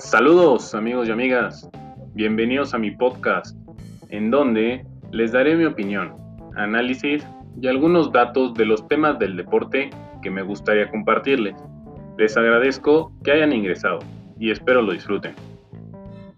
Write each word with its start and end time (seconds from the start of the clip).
Saludos 0.00 0.74
amigos 0.74 1.08
y 1.08 1.12
amigas, 1.12 1.68
bienvenidos 2.14 2.72
a 2.72 2.78
mi 2.78 2.90
podcast, 2.90 3.54
en 4.08 4.30
donde 4.30 4.82
les 5.12 5.32
daré 5.32 5.54
mi 5.54 5.66
opinión, 5.66 6.14
análisis 6.56 7.22
y 7.60 7.68
algunos 7.68 8.10
datos 8.10 8.54
de 8.54 8.64
los 8.64 8.88
temas 8.88 9.18
del 9.18 9.36
deporte 9.36 9.90
que 10.22 10.30
me 10.30 10.40
gustaría 10.40 10.90
compartirles. 10.90 11.54
Les 12.16 12.34
agradezco 12.34 13.12
que 13.22 13.32
hayan 13.32 13.52
ingresado 13.52 13.98
y 14.38 14.50
espero 14.50 14.80
lo 14.80 14.92
disfruten. 14.92 15.34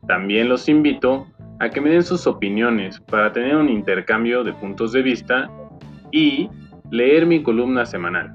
También 0.09 0.49
los 0.49 0.69
invito 0.69 1.29
a 1.61 1.71
que 1.71 1.81
me 1.81 1.91
den 1.91 2.03
sus 2.03 2.27
opiniones 2.27 3.01
para 3.03 3.33
tener 3.33 3.55
un 3.55 3.69
intercambio 3.69 4.43
de 4.43 4.55
puntos 4.55 4.91
de 4.91 5.03
vista 5.03 5.49
y 6.11 6.51
leer 6.91 7.27
mi 7.27 7.45
columna 7.45 7.87
semanal. 7.87 8.35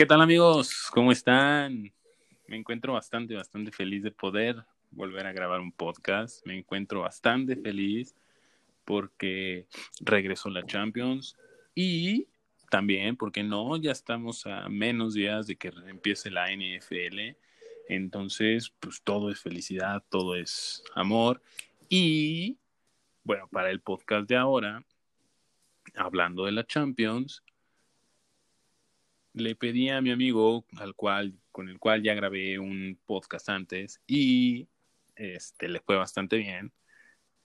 ¿Qué 0.00 0.06
tal 0.06 0.22
amigos? 0.22 0.88
¿Cómo 0.94 1.12
están? 1.12 1.92
Me 2.46 2.56
encuentro 2.56 2.94
bastante, 2.94 3.34
bastante 3.34 3.70
feliz 3.70 4.02
de 4.02 4.10
poder 4.10 4.64
volver 4.90 5.26
a 5.26 5.32
grabar 5.34 5.60
un 5.60 5.72
podcast. 5.72 6.40
Me 6.46 6.56
encuentro 6.56 7.02
bastante 7.02 7.54
feliz 7.54 8.14
porque 8.86 9.66
regresó 10.00 10.48
la 10.48 10.64
Champions 10.64 11.36
y 11.74 12.28
también, 12.70 13.14
porque 13.18 13.42
no, 13.42 13.76
ya 13.76 13.92
estamos 13.92 14.46
a 14.46 14.70
menos 14.70 15.12
días 15.12 15.46
de 15.46 15.56
que 15.56 15.70
empiece 15.86 16.30
la 16.30 16.50
NFL. 16.50 17.36
Entonces, 17.90 18.72
pues 18.80 19.02
todo 19.02 19.30
es 19.30 19.38
felicidad, 19.38 20.02
todo 20.08 20.34
es 20.34 20.82
amor. 20.94 21.42
Y 21.90 22.56
bueno, 23.22 23.48
para 23.48 23.70
el 23.70 23.82
podcast 23.82 24.26
de 24.26 24.36
ahora, 24.36 24.82
hablando 25.94 26.46
de 26.46 26.52
la 26.52 26.64
Champions, 26.64 27.42
le 29.32 29.54
pedí 29.54 29.88
a 29.88 30.00
mi 30.00 30.10
amigo, 30.10 30.64
al 30.76 30.94
cual, 30.94 31.34
con 31.52 31.68
el 31.68 31.78
cual 31.78 32.02
ya 32.02 32.14
grabé 32.14 32.58
un 32.58 32.98
podcast 33.06 33.48
antes, 33.48 34.00
y 34.06 34.66
este 35.14 35.68
le 35.68 35.80
fue 35.80 35.96
bastante 35.96 36.36
bien. 36.36 36.72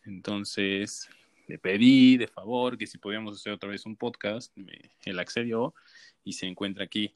Entonces 0.04 1.10
le 1.48 1.60
pedí 1.60 2.18
de 2.18 2.28
favor 2.28 2.78
que 2.78 2.88
si 2.88 2.98
podíamos 2.98 3.40
hacer 3.40 3.54
otra 3.54 3.70
vez 3.70 3.86
un 3.86 3.96
podcast, 3.96 4.56
él 5.04 5.20
accedió 5.20 5.74
y 6.24 6.34
se 6.34 6.48
encuentra 6.48 6.84
aquí. 6.86 7.14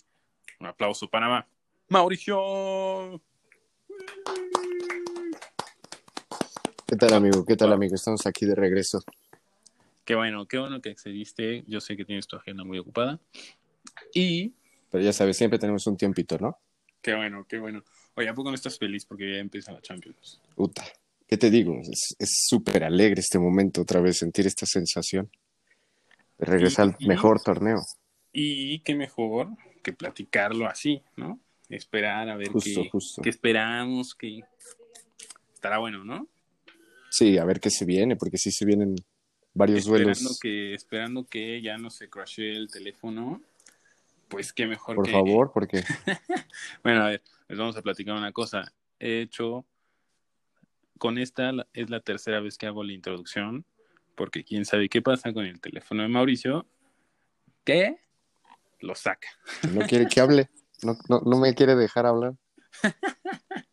Un 0.60 0.68
aplauso 0.68 1.10
para 1.10 1.48
Mauricio. 1.88 3.22
¿Qué 6.86 6.96
tal 6.96 7.14
amigo? 7.14 7.46
¿Qué 7.46 7.56
tal 7.56 7.72
amigo? 7.72 7.96
Estamos 7.96 8.26
aquí 8.26 8.46
de 8.46 8.56
regreso. 8.56 9.04
Qué 10.06 10.16
bueno, 10.16 10.48
qué 10.48 10.58
bueno 10.58 10.82
que 10.82 10.90
accediste. 10.90 11.64
Yo 11.68 11.80
sé 11.80 11.96
que 11.96 12.04
tienes 12.04 12.28
tu 12.28 12.36
agenda 12.36 12.64
muy 12.64 12.80
ocupada. 12.80 13.20
Y 14.14 14.54
pero 14.90 15.04
ya 15.04 15.14
sabes, 15.14 15.38
siempre 15.38 15.60
tenemos 15.60 15.86
un 15.88 15.98
tiempito, 15.98 16.38
¿no? 16.38 16.58
Qué 17.02 17.16
bueno, 17.16 17.46
qué 17.48 17.60
bueno. 17.60 17.84
Oye, 18.16 18.28
¿a 18.28 18.34
poco 18.34 18.50
no 18.50 18.56
estás 18.56 18.78
feliz 18.78 19.06
porque 19.06 19.32
ya 19.34 19.40
empieza 19.40 19.72
la 19.72 19.82
Champions? 19.82 20.42
Uta, 20.56 20.84
¿qué 21.28 21.38
te 21.38 21.50
digo? 21.50 21.80
Es 21.82 22.46
súper 22.48 22.84
alegre 22.84 23.22
este 23.22 23.40
momento 23.40 23.82
otra 23.82 24.02
vez, 24.02 24.18
sentir 24.18 24.48
esta 24.48 24.66
sensación 24.66 25.30
de 26.38 26.46
regresar 26.46 26.96
al 27.00 27.08
mejor 27.08 27.42
torneo. 27.42 27.80
Y 28.32 28.80
qué 28.80 28.96
mejor 28.96 29.50
que 29.82 29.94
platicarlo 29.94 30.68
así, 30.68 31.02
¿no? 31.16 31.40
Esperar 31.70 32.30
a 32.30 32.36
ver 32.36 32.50
qué, 32.64 32.90
qué 33.24 33.30
esperamos, 33.30 34.16
que 34.16 34.42
estará 35.54 35.78
bueno, 35.78 36.04
¿no? 36.04 36.28
Sí, 37.10 37.38
a 37.38 37.46
ver 37.46 37.60
qué 37.60 37.70
se 37.70 37.86
viene, 37.86 38.16
porque 38.16 38.38
sí 38.38 38.52
se 38.52 38.66
vienen 38.66 38.96
varios 39.54 39.80
esperando 39.80 40.14
duelos. 40.14 40.40
Que, 40.40 40.74
esperando 40.74 41.26
que 41.28 41.62
ya 41.62 41.78
no 41.78 41.90
se 41.90 42.10
crashee 42.10 42.56
el 42.56 42.70
teléfono 42.70 43.42
pues 44.30 44.54
qué 44.54 44.66
mejor 44.68 44.96
Por 44.96 45.10
favor, 45.10 45.52
porque... 45.54 45.84
bueno, 46.84 47.04
a 47.04 47.10
ver, 47.10 47.24
les 47.48 47.58
vamos 47.58 47.76
a 47.76 47.82
platicar 47.82 48.16
una 48.16 48.32
cosa. 48.32 48.72
He 49.00 49.22
hecho, 49.22 49.66
con 50.98 51.18
esta 51.18 51.52
es 51.74 51.90
la 51.90 52.00
tercera 52.00 52.40
vez 52.40 52.58
que 52.58 52.68
hago 52.68 52.84
la 52.84 52.94
introducción, 52.94 53.66
porque 54.16 54.44
quién 54.44 54.66
sabe 54.66 54.88
qué 54.90 55.02
pasa 55.02 55.34
con 55.34 55.46
el 55.46 55.60
teléfono 55.60 56.04
de 56.04 56.10
Mauricio, 56.10 56.68
¿Qué? 57.66 58.00
lo 58.82 58.96
saca. 58.96 59.28
No 59.74 59.86
quiere 59.86 60.08
que 60.08 60.22
hable, 60.22 60.50
no, 60.84 60.98
no, 61.10 61.22
no 61.26 61.40
me 61.40 61.54
quiere 61.54 61.76
dejar 61.76 62.06
hablar. 62.06 62.36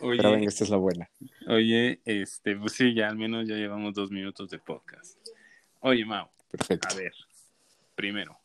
Oye, 0.00 0.16
Pero 0.16 0.32
venga, 0.32 0.48
esta 0.48 0.64
es 0.64 0.70
la 0.70 0.78
buena. 0.78 1.08
Oye, 1.46 2.00
este, 2.04 2.56
pues 2.56 2.72
sí, 2.72 2.92
ya 2.92 3.08
al 3.08 3.16
menos 3.16 3.46
ya 3.46 3.54
llevamos 3.54 3.94
dos 3.94 4.10
minutos 4.10 4.50
de 4.50 4.58
podcast. 4.58 5.16
Oye, 5.80 6.04
Mau. 6.04 6.28
Perfecto. 6.50 6.88
A 6.90 6.94
ver, 6.94 7.12
primero, 7.94 8.41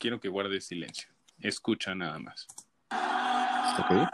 quiero 0.00 0.18
que 0.18 0.28
guardes 0.28 0.66
silencio. 0.66 1.10
Escucha 1.38 1.94
nada 1.94 2.18
más. 2.18 2.48
Ok. 3.78 4.08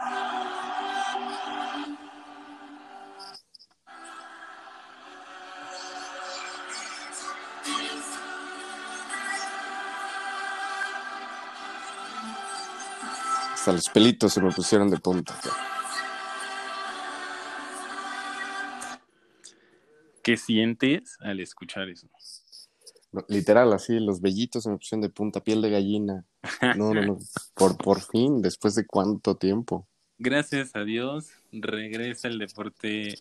Hasta 13.53 13.71
los 13.71 13.89
pelitos 13.89 14.33
se 14.33 14.41
me 14.41 14.51
pusieron 14.51 14.89
de 14.89 14.97
punta. 14.97 15.33
¿Qué 20.21 20.35
sientes 20.35 21.17
al 21.21 21.39
escuchar 21.39 21.89
eso? 21.89 22.09
Literal, 23.27 23.73
así, 23.73 23.99
los 23.99 24.21
vellitos 24.21 24.65
en 24.65 24.73
opción 24.73 25.01
de 25.01 25.09
punta, 25.09 25.43
piel 25.43 25.61
de 25.61 25.69
gallina. 25.69 26.25
No, 26.75 26.93
no, 26.93 27.01
no. 27.01 27.17
Por, 27.53 27.77
por 27.77 28.01
fin, 28.01 28.41
después 28.41 28.75
de 28.75 28.85
cuánto 28.85 29.35
tiempo. 29.35 29.87
Gracias 30.19 30.75
a 30.75 30.83
Dios, 30.83 31.31
regresa 31.51 32.27
el 32.27 32.39
deporte 32.39 33.15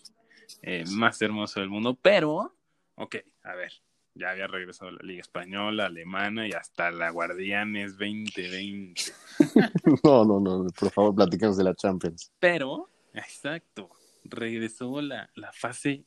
eh, 0.63 0.85
más 0.91 1.21
hermoso 1.21 1.61
del 1.61 1.69
mundo. 1.69 1.99
Pero, 2.01 2.55
ok, 2.95 3.17
a 3.43 3.55
ver, 3.55 3.73
ya 4.15 4.31
había 4.31 4.47
regresado 4.47 4.91
la 4.91 5.03
Liga 5.03 5.21
Española, 5.21 5.87
Alemana 5.87 6.49
y 6.49 6.53
hasta 6.53 6.91
la 6.91 7.11
Guardianes 7.11 7.93
2020. 7.99 9.03
no, 10.05 10.25
no, 10.25 10.41
no, 10.41 10.67
por 10.79 10.91
favor, 10.91 11.15
platicamos 11.15 11.57
de 11.57 11.65
la 11.65 11.75
Champions. 11.75 12.33
Pero, 12.39 12.89
exacto, 13.13 13.91
regresó 14.25 15.01
la, 15.03 15.31
la 15.35 15.53
fase 15.53 16.05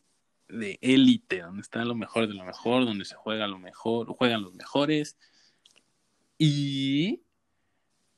de 0.49 0.79
élite, 0.81 1.41
donde 1.41 1.61
está 1.61 1.83
lo 1.85 1.95
mejor 1.95 2.27
de 2.27 2.33
lo 2.33 2.43
mejor, 2.43 2.85
donde 2.85 3.05
se 3.05 3.15
juega 3.15 3.47
lo 3.47 3.59
mejor, 3.59 4.07
juegan 4.07 4.41
los 4.41 4.53
mejores. 4.55 5.17
Y 6.37 7.21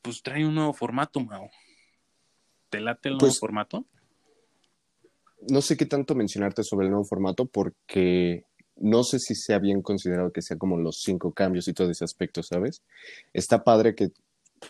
pues 0.02 0.22
trae 0.24 0.46
un 0.46 0.56
nuevo 0.56 0.74
formato, 0.74 1.20
Mao. 1.20 1.50
¿Te 2.70 2.80
late 2.80 3.09
el 3.09 3.14
nuevo 3.14 3.28
pues, 3.28 3.40
formato? 3.40 3.86
No 5.50 5.62
sé 5.62 5.75
qué 5.75 5.86
tanto 5.86 6.16
mencionarte 6.16 6.64
sobre 6.64 6.86
el 6.86 6.91
nuevo 6.91 7.06
formato 7.06 7.46
porque 7.46 8.46
no 8.78 9.03
sé 9.03 9.20
si 9.20 9.36
sea 9.36 9.59
bien 9.59 9.81
considerado 9.81 10.31
que 10.31 10.41
sea 10.41 10.58
como 10.58 10.78
los 10.78 11.02
cinco 11.02 11.34
cambios 11.34 11.68
y 11.68 11.74
todo 11.74 11.91
ese 11.91 12.03
aspecto, 12.03 12.41
¿sabes? 12.44 12.84
Está 13.34 13.64
padre 13.64 13.96
que 13.96 14.12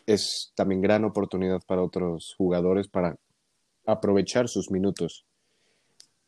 es 0.06 0.52
también 0.56 0.82
gran 0.82 1.06
oportunidad 1.06 1.62
para 1.66 1.84
otros 1.84 2.34
jugadores 2.38 2.88
para 2.88 3.18
aprovechar 3.86 4.48
sus 4.48 4.72
minutos. 4.72 5.26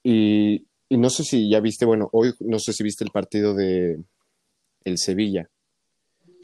Y 0.03 0.67
y 0.89 0.97
no 0.97 1.09
sé 1.09 1.23
si 1.23 1.49
ya 1.49 1.59
viste, 1.59 1.85
bueno, 1.85 2.09
hoy 2.11 2.33
no 2.39 2.59
sé 2.59 2.73
si 2.73 2.83
viste 2.83 3.03
el 3.03 3.11
partido 3.11 3.53
de 3.53 4.03
el 4.83 4.97
Sevilla, 4.97 5.49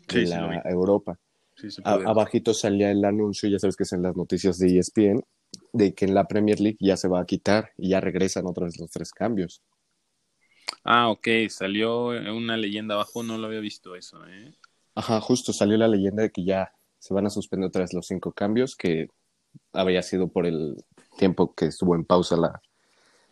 sí, 0.08 0.26
la 0.26 0.62
Europa. 0.66 1.20
abajito 1.86 2.54
salía 2.54 2.92
el 2.92 3.04
anuncio, 3.04 3.50
ya 3.50 3.60
sabes 3.60 3.76
que 3.76 3.84
es 3.84 3.94
en 3.94 4.02
las 4.02 4.16
noticias 4.16 4.58
de 4.58 4.78
ESPN, 4.78 5.24
de 5.74 5.94
que 5.94 6.06
en 6.06 6.14
la 6.14 6.26
Premier 6.26 6.60
League 6.60 6.78
ya 6.80 6.98
se 6.98 7.08
va 7.08 7.22
a 7.22 7.26
quitar 7.26 7.72
y 7.78 7.90
ya 7.90 8.00
regresan 8.00 8.46
otra 8.48 8.66
vez 8.66 8.80
los 8.80 8.90
tres 8.90 9.12
cambios. 9.12 9.62
Ah, 10.84 11.10
ok, 11.10 11.28
salió 11.50 12.08
una 12.08 12.56
leyenda 12.56 12.96
abajo, 12.96 13.24
no 13.24 13.38
lo 13.38 13.48
había 13.48 13.60
visto 13.60 13.96
eso, 13.96 14.26
¿eh? 14.28 14.54
Ajá, 14.96 15.20
justo 15.22 15.54
salió 15.54 15.78
la 15.78 15.88
leyenda 15.88 16.24
de 16.24 16.32
que 16.32 16.44
ya 16.44 16.72
se 16.98 17.14
van 17.14 17.26
a 17.26 17.30
suspender 17.30 17.68
otra 17.68 17.82
vez 17.82 17.94
los 17.94 18.08
cinco 18.08 18.32
cambios, 18.32 18.76
que 18.76 19.08
había 19.74 20.02
sido 20.02 20.32
por 20.32 20.46
el 20.46 20.76
tiempo 21.18 21.54
que 21.54 21.66
estuvo 21.66 21.96
en 21.96 22.06
pausa 22.06 22.38
la, 22.38 22.62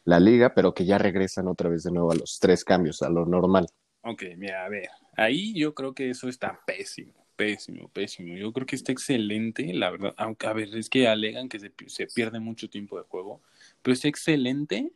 la 0.08 0.22
liga, 0.22 0.54
pero 0.54 0.74
que 0.74 0.86
ya 0.86 0.98
regresan 0.98 1.50
otra 1.50 1.70
vez 1.70 1.84
de 1.84 1.92
nuevo 1.92 2.14
a 2.14 2.16
los 2.16 2.40
tres 2.40 2.64
cambios, 2.64 3.02
a 3.02 3.10
lo 3.10 3.26
normal. 3.26 3.68
Ok, 4.04 4.24
mira, 4.38 4.64
a 4.64 4.70
ver, 4.70 4.88
ahí 5.18 5.54
yo 5.54 5.74
creo 5.74 5.94
que 5.94 6.10
eso 6.10 6.30
está 6.30 6.62
pésimo, 6.66 7.14
pésimo, 7.36 7.90
pésimo. 7.90 8.38
Yo 8.38 8.54
creo 8.54 8.66
que 8.66 8.78
está 8.78 8.94
excelente, 8.94 9.74
la 9.74 9.92
verdad, 9.92 10.14
aunque 10.16 10.48
a 10.48 10.54
ver, 10.54 10.74
es 10.78 10.90
que 10.90 11.10
alegan 11.10 11.50
que 11.50 11.60
se, 11.60 11.74
se 11.88 12.08
pierde 12.08 12.40
mucho 12.40 12.70
tiempo 12.70 12.98
de 12.98 13.04
juego, 13.04 13.42
pero 13.82 13.94
es 13.94 14.06
excelente 14.06 14.94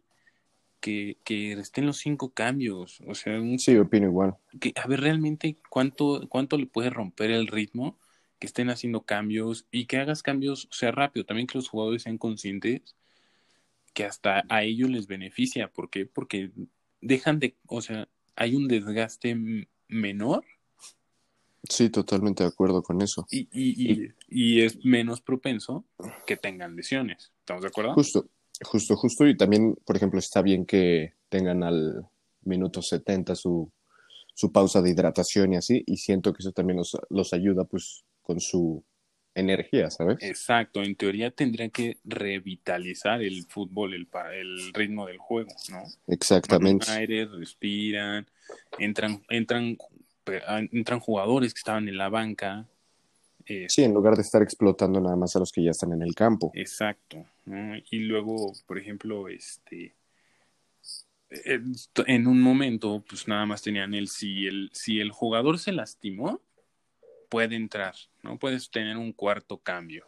que, 0.79 1.17
que 1.25 1.51
estén 1.53 1.87
los 1.87 1.97
cinco 1.97 2.29
cambios. 2.33 3.01
O 3.05 3.13
sea, 3.13 3.33
un, 3.37 3.59
sí, 3.59 3.75
opino 3.75 4.07
igual. 4.07 4.37
Que, 4.61 4.71
a 4.81 4.87
ver, 4.87 5.01
realmente, 5.01 5.57
¿cuánto, 5.69 6.25
¿cuánto 6.29 6.57
le 6.57 6.67
puede 6.67 6.89
romper 6.89 7.31
el 7.31 7.47
ritmo? 7.47 7.99
Que 8.39 8.47
estén 8.47 8.69
haciendo 8.69 9.01
cambios 9.01 9.67
y 9.71 9.87
que 9.87 9.97
hagas 9.97 10.23
cambios, 10.23 10.67
o 10.67 10.73
sea, 10.73 10.91
rápido. 10.91 11.25
También 11.25 11.47
que 11.47 11.57
los 11.57 11.67
jugadores 11.67 12.03
sean 12.03 12.17
conscientes 12.17 12.95
que 13.93 14.05
hasta 14.05 14.43
a 14.49 14.63
ellos 14.63 14.89
les 14.89 15.07
beneficia. 15.07 15.69
¿Por 15.69 15.89
qué? 15.89 16.05
Porque 16.05 16.51
dejan 17.01 17.39
de, 17.39 17.55
o 17.67 17.81
sea, 17.81 18.07
hay 18.35 18.55
un 18.55 18.67
desgaste 18.67 19.37
menor. 19.87 20.45
Sí, 21.69 21.89
totalmente 21.89 22.43
de 22.43 22.49
acuerdo 22.49 22.81
con 22.81 23.01
eso. 23.01 23.25
Y, 23.29 23.47
y, 23.51 23.91
y, 23.91 24.13
y, 24.27 24.61
es 24.61 24.83
menos 24.83 25.21
propenso 25.21 25.85
que 26.25 26.35
tengan 26.37 26.75
lesiones. 26.75 27.31
¿Estamos 27.39 27.61
de 27.61 27.67
acuerdo? 27.67 27.93
Justo, 27.93 28.29
justo, 28.63 28.95
justo. 28.95 29.27
Y 29.27 29.37
también, 29.37 29.75
por 29.85 29.95
ejemplo, 29.95 30.19
está 30.19 30.41
bien 30.41 30.65
que 30.65 31.13
tengan 31.29 31.63
al 31.63 32.07
minuto 32.43 32.81
70 32.81 33.35
su, 33.35 33.71
su 34.33 34.51
pausa 34.51 34.81
de 34.81 34.89
hidratación 34.89 35.53
y 35.53 35.57
así. 35.57 35.83
Y 35.85 35.97
siento 35.97 36.33
que 36.33 36.39
eso 36.39 36.51
también 36.51 36.77
los, 36.77 36.97
los 37.09 37.31
ayuda 37.33 37.65
pues 37.65 38.03
con 38.23 38.39
su 38.39 38.83
energía, 39.35 39.89
¿sabes? 39.89 40.17
Exacto, 40.21 40.83
en 40.83 40.95
teoría 40.95 41.31
tendría 41.31 41.69
que 41.69 41.97
revitalizar 42.03 43.21
el 43.21 43.45
fútbol, 43.45 43.93
el, 43.93 44.07
el 44.33 44.73
ritmo 44.73 45.05
del 45.07 45.17
juego, 45.17 45.51
¿no? 45.69 45.83
Exactamente. 46.07 46.89
aire, 46.91 47.25
respiran, 47.25 48.27
entran, 48.77 49.23
entran, 49.29 49.77
entran 50.71 50.99
jugadores 50.99 51.53
que 51.53 51.59
estaban 51.59 51.87
en 51.87 51.97
la 51.97 52.09
banca. 52.09 52.67
Eh, 53.45 53.67
sí, 53.69 53.83
en 53.83 53.93
lugar 53.93 54.15
de 54.15 54.21
estar 54.21 54.41
explotando 54.41 54.99
nada 54.99 55.15
más 55.15 55.35
a 55.35 55.39
los 55.39 55.51
que 55.51 55.63
ya 55.63 55.71
están 55.71 55.93
en 55.93 56.01
el 56.01 56.13
campo. 56.13 56.51
Exacto. 56.53 57.25
Y 57.89 57.99
luego, 57.99 58.53
por 58.67 58.77
ejemplo, 58.77 59.27
este 59.27 59.95
en 62.07 62.27
un 62.27 62.41
momento, 62.41 63.03
pues 63.07 63.27
nada 63.27 63.45
más 63.45 63.61
tenían 63.61 63.93
el 63.93 64.09
si 64.09 64.47
el 64.47 64.69
si 64.73 64.99
el 64.99 65.11
jugador 65.11 65.59
se 65.59 65.71
lastimó, 65.71 66.41
puede 67.31 67.55
entrar, 67.55 67.95
¿no? 68.23 68.37
Puedes 68.37 68.69
tener 68.69 68.97
un 68.97 69.13
cuarto 69.13 69.57
cambio. 69.57 70.05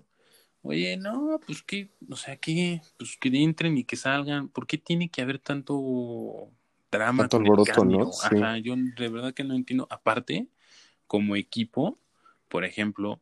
Oye, 0.61 0.97
no, 0.97 1.39
pues 1.45 1.63
que, 1.63 1.89
o 2.09 2.17
sea, 2.17 2.35
que, 2.35 2.81
pues 2.97 3.15
que 3.17 3.29
entren 3.29 3.77
y 3.77 3.85
que 3.85 3.95
salgan, 3.95 4.49
¿por 4.49 4.67
qué 4.67 4.77
tiene 4.77 5.07
que 5.09 5.21
haber 5.21 5.39
tanto 5.39 6.49
drama? 6.91 7.23
Tanto 7.23 7.37
alboroto, 7.37 7.85
¿no? 7.85 8.11
Ajá, 8.21 8.57
yo 8.57 8.75
de 8.75 9.07
verdad 9.07 9.33
que 9.33 9.45
no 9.45 9.55
entiendo. 9.55 9.87
Aparte, 9.89 10.49
como 11.07 11.37
equipo, 11.37 11.97
por 12.49 12.65
ejemplo, 12.65 13.21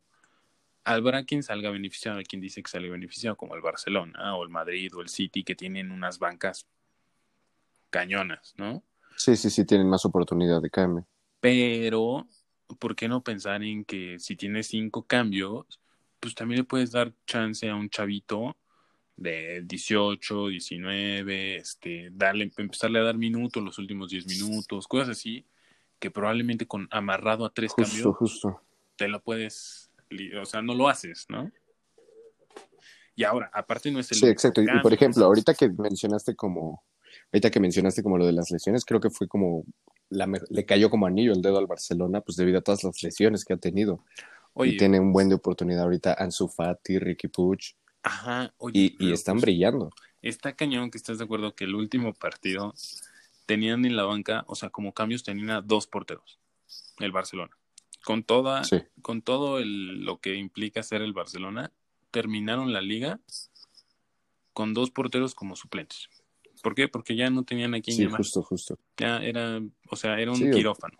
habrá 0.82 1.24
quien 1.24 1.44
salga 1.44 1.70
beneficiado, 1.70 2.20
quien 2.28 2.42
dice 2.42 2.60
que 2.60 2.70
sale 2.70 2.90
beneficiado, 2.90 3.36
como 3.36 3.54
el 3.54 3.60
Barcelona, 3.60 4.36
o 4.36 4.42
el 4.42 4.48
Madrid, 4.48 4.92
o 4.96 5.00
el 5.00 5.10
City, 5.10 5.44
que 5.44 5.54
tienen 5.54 5.92
unas 5.92 6.18
bancas 6.18 6.66
cañonas, 7.90 8.52
¿no? 8.56 8.82
Sí, 9.16 9.36
sí, 9.36 9.48
sí, 9.48 9.64
tienen 9.64 9.88
más 9.88 10.04
oportunidad 10.04 10.60
de 10.60 10.70
cambio. 10.70 11.06
Pero 11.40 12.26
¿por 12.78 12.96
qué 12.96 13.08
no 13.08 13.22
pensar 13.22 13.62
en 13.62 13.84
que 13.84 14.18
si 14.18 14.36
tienes 14.36 14.68
cinco 14.68 15.04
cambios, 15.04 15.80
pues 16.20 16.34
también 16.34 16.60
le 16.60 16.64
puedes 16.64 16.92
dar 16.92 17.12
chance 17.26 17.68
a 17.68 17.74
un 17.74 17.90
chavito 17.90 18.56
de 19.16 19.62
18, 19.64 20.48
19, 20.48 21.56
este, 21.56 22.10
darle, 22.12 22.50
empezarle 22.56 22.98
a 22.98 23.02
dar 23.02 23.16
minutos 23.16 23.62
los 23.62 23.78
últimos 23.78 24.10
10 24.10 24.26
minutos, 24.26 24.86
cosas 24.86 25.10
así, 25.10 25.44
que 25.98 26.10
probablemente 26.10 26.66
con 26.66 26.88
amarrado 26.90 27.44
a 27.44 27.50
tres 27.50 27.72
cambios, 27.74 28.16
justo. 28.16 28.60
te 28.96 29.08
lo 29.08 29.22
puedes, 29.22 29.90
o 30.40 30.44
sea, 30.44 30.62
no 30.62 30.74
lo 30.74 30.88
haces, 30.88 31.26
¿no? 31.28 31.50
Y 33.14 33.24
ahora, 33.24 33.50
aparte 33.52 33.90
no 33.90 34.00
es 34.00 34.10
el... 34.10 34.18
Sí, 34.18 34.26
exacto. 34.26 34.62
y 34.62 34.66
por 34.80 34.92
ejemplo, 34.92 35.24
ahorita 35.26 35.54
que 35.54 35.68
mencionaste 35.68 36.34
como, 36.34 36.82
ahorita 37.32 37.50
que 37.50 37.60
mencionaste 37.60 38.02
como 38.02 38.18
lo 38.18 38.26
de 38.26 38.32
las 38.32 38.50
lesiones, 38.50 38.84
creo 38.84 39.00
que 39.00 39.10
fue 39.10 39.28
como 39.28 39.64
le 40.50 40.66
cayó 40.66 40.90
como 40.90 41.06
anillo 41.06 41.32
el 41.32 41.42
dedo 41.42 41.58
al 41.58 41.66
Barcelona, 41.66 42.20
pues 42.20 42.36
debido 42.36 42.58
a 42.58 42.62
todas 42.62 42.84
las 42.84 43.02
lesiones 43.02 43.44
que 43.44 43.54
ha 43.54 43.56
tenido. 43.56 44.04
y 44.56 44.76
tiene 44.76 45.00
un 45.00 45.12
buen 45.12 45.28
de 45.28 45.34
oportunidad 45.34 45.84
ahorita 45.84 46.14
Ansu 46.14 46.48
Fati, 46.48 46.98
Ricky 46.98 47.28
Puch. 47.28 47.74
Ajá, 48.02 48.52
oye, 48.58 48.94
y, 48.98 49.12
están 49.12 49.36
pues, 49.36 49.42
brillando. 49.42 49.90
Está 50.20 50.54
cañón 50.54 50.90
que 50.90 50.98
estás 50.98 51.18
de 51.18 51.24
acuerdo 51.24 51.54
que 51.54 51.64
el 51.64 51.74
último 51.74 52.12
partido 52.12 52.74
tenían 53.46 53.84
en 53.84 53.96
la 53.96 54.04
banca, 54.04 54.44
o 54.48 54.54
sea, 54.54 54.70
como 54.70 54.92
cambios 54.92 55.22
tenían 55.22 55.50
a 55.50 55.60
dos 55.60 55.86
porteros, 55.86 56.38
el 56.98 57.12
Barcelona. 57.12 57.56
Con 58.04 58.24
toda, 58.24 58.62
con 59.00 59.22
todo 59.22 59.60
el, 59.60 60.04
lo 60.04 60.20
que 60.20 60.34
implica 60.34 60.82
ser 60.82 61.02
el 61.02 61.12
Barcelona, 61.12 61.72
terminaron 62.10 62.72
la 62.72 62.80
liga 62.80 63.20
con 64.52 64.74
dos 64.74 64.90
porteros 64.90 65.34
como 65.34 65.54
suplentes. 65.54 66.08
¿Por 66.62 66.74
qué? 66.76 66.88
Porque 66.88 67.16
ya 67.16 67.28
no 67.28 67.44
tenían 67.44 67.74
a 67.74 67.80
quién 67.80 67.96
sí, 67.96 68.06
justo, 68.06 68.42
justo. 68.42 68.78
Ya 68.96 69.18
era, 69.18 69.60
o 69.90 69.96
sea, 69.96 70.18
era 70.18 70.30
un 70.30 70.38
quirófano. 70.50 70.96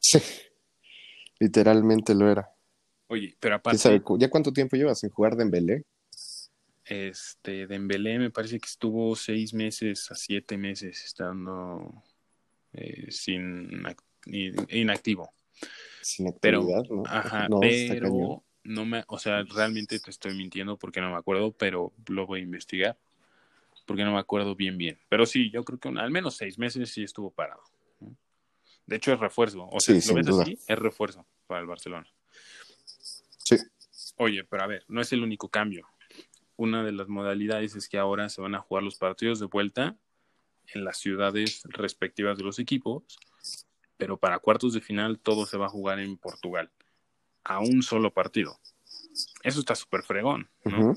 Sí, 0.00 0.18
literalmente 1.38 2.14
lo 2.14 2.30
era. 2.30 2.50
Oye, 3.06 3.36
pero 3.38 3.54
aparte... 3.54 4.02
¿Ya 4.18 4.28
cuánto 4.28 4.52
tiempo 4.52 4.76
llevas 4.76 4.98
sin 5.00 5.10
jugar 5.10 5.36
Dembélé? 5.36 5.84
Este, 6.84 7.66
Dembélé 7.66 8.18
me 8.18 8.30
parece 8.30 8.58
que 8.58 8.66
estuvo 8.66 9.14
seis 9.16 9.54
meses 9.54 10.10
a 10.10 10.16
siete 10.16 10.58
meses 10.58 11.02
estando 11.04 12.02
eh, 12.72 13.10
sin 13.10 13.82
inactivo. 14.68 15.32
Sin 16.02 16.28
actividad, 16.28 16.82
pero, 16.82 16.96
¿no? 16.96 17.02
Ajá, 17.06 17.48
pero 17.60 18.43
no 18.64 18.84
me, 18.84 19.04
o 19.08 19.18
sea, 19.18 19.42
realmente 19.42 20.00
te 20.00 20.10
estoy 20.10 20.34
mintiendo 20.34 20.76
porque 20.76 21.00
no 21.00 21.10
me 21.10 21.16
acuerdo, 21.16 21.52
pero 21.52 21.92
lo 22.08 22.26
voy 22.26 22.40
a 22.40 22.42
investigar 22.42 22.98
porque 23.86 24.04
no 24.04 24.12
me 24.12 24.18
acuerdo 24.18 24.54
bien 24.54 24.78
bien. 24.78 24.98
Pero 25.08 25.26
sí, 25.26 25.50
yo 25.50 25.64
creo 25.64 25.78
que 25.78 25.88
al 25.88 26.10
menos 26.10 26.36
seis 26.36 26.58
meses 26.58 26.90
sí 26.90 27.02
estuvo 27.02 27.30
parado. 27.30 27.62
De 28.86 28.96
hecho 28.96 29.12
es 29.12 29.20
refuerzo, 29.20 29.66
o 29.70 29.80
sea, 29.80 29.94
lo 29.94 30.14
ves 30.14 30.28
así, 30.28 30.58
es 30.66 30.78
refuerzo 30.78 31.26
para 31.46 31.60
el 31.60 31.66
Barcelona. 31.66 32.06
Sí. 33.38 33.56
Oye, 34.16 34.44
pero 34.44 34.62
a 34.62 34.66
ver, 34.66 34.84
no 34.88 35.00
es 35.00 35.12
el 35.12 35.22
único 35.22 35.48
cambio. 35.48 35.88
Una 36.56 36.84
de 36.84 36.92
las 36.92 37.08
modalidades 37.08 37.74
es 37.76 37.88
que 37.88 37.98
ahora 37.98 38.28
se 38.28 38.40
van 38.40 38.54
a 38.54 38.60
jugar 38.60 38.82
los 38.82 38.96
partidos 38.96 39.40
de 39.40 39.46
vuelta 39.46 39.96
en 40.68 40.84
las 40.84 40.98
ciudades 40.98 41.62
respectivas 41.64 42.36
de 42.36 42.44
los 42.44 42.58
equipos, 42.58 43.04
pero 43.96 44.18
para 44.18 44.38
cuartos 44.38 44.74
de 44.74 44.80
final 44.80 45.18
todo 45.18 45.46
se 45.46 45.56
va 45.56 45.66
a 45.66 45.70
jugar 45.70 45.98
en 45.98 46.16
Portugal 46.16 46.70
a 47.44 47.60
un 47.60 47.82
solo 47.82 48.12
partido. 48.12 48.58
Eso 49.42 49.60
está 49.60 49.74
súper 49.74 50.02
fregón, 50.02 50.48
¿no? 50.64 50.94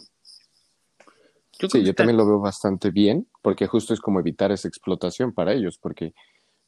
sí, 1.69 1.83
yo 1.83 1.93
también 1.93 2.17
lo 2.17 2.25
veo 2.25 2.39
bastante 2.39 2.91
bien, 2.91 3.27
porque 3.41 3.67
justo 3.67 3.93
es 3.93 3.99
como 3.99 4.19
evitar 4.19 4.51
esa 4.51 4.67
explotación 4.67 5.33
para 5.33 5.53
ellos, 5.53 5.77
porque 5.77 6.13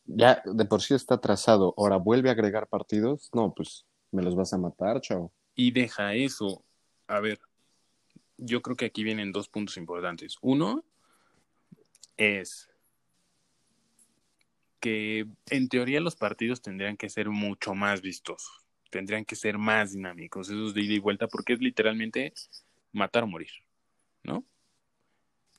ya 0.06 0.42
de 0.46 0.66
por 0.66 0.82
sí 0.82 0.94
está 0.94 1.20
trazado, 1.20 1.74
ahora 1.78 1.98
vuelve 1.98 2.30
a 2.30 2.34
agregar 2.34 2.68
partidos, 2.68 3.30
no, 3.34 3.54
pues 3.54 3.86
me 4.12 4.24
los 4.24 4.36
vas 4.36 4.54
a 4.54 4.58
matar, 4.58 5.00
chao. 5.02 5.32
Y 5.56 5.72
deja 5.72 6.14
eso. 6.14 6.64
A 7.08 7.20
ver, 7.20 7.40
yo 8.38 8.62
creo 8.62 8.76
que 8.76 8.86
aquí 8.86 9.04
vienen 9.04 9.32
dos 9.32 9.50
puntos 9.50 9.78
importantes. 9.78 10.38
Uno 10.42 10.84
es 12.18 12.70
que 14.80 15.28
en 15.50 15.70
teoría 15.70 16.00
los 16.00 16.16
partidos 16.16 16.62
tendrían 16.62 16.98
que 16.98 17.10
ser 17.10 17.30
mucho 17.30 17.76
más 17.76 18.02
vistosos 18.02 18.69
tendrían 18.90 19.26
que 19.26 19.36
ser 19.36 19.58
más 19.58 19.94
dinámicos, 19.94 20.50
esos 20.50 20.74
de 20.74 20.82
ida 20.82 20.94
y 20.94 21.00
vuelta, 21.00 21.28
porque 21.28 21.54
es 21.54 21.60
literalmente 21.60 22.34
matar 22.92 23.24
o 23.24 23.28
morir, 23.28 23.52
¿no? 24.24 24.44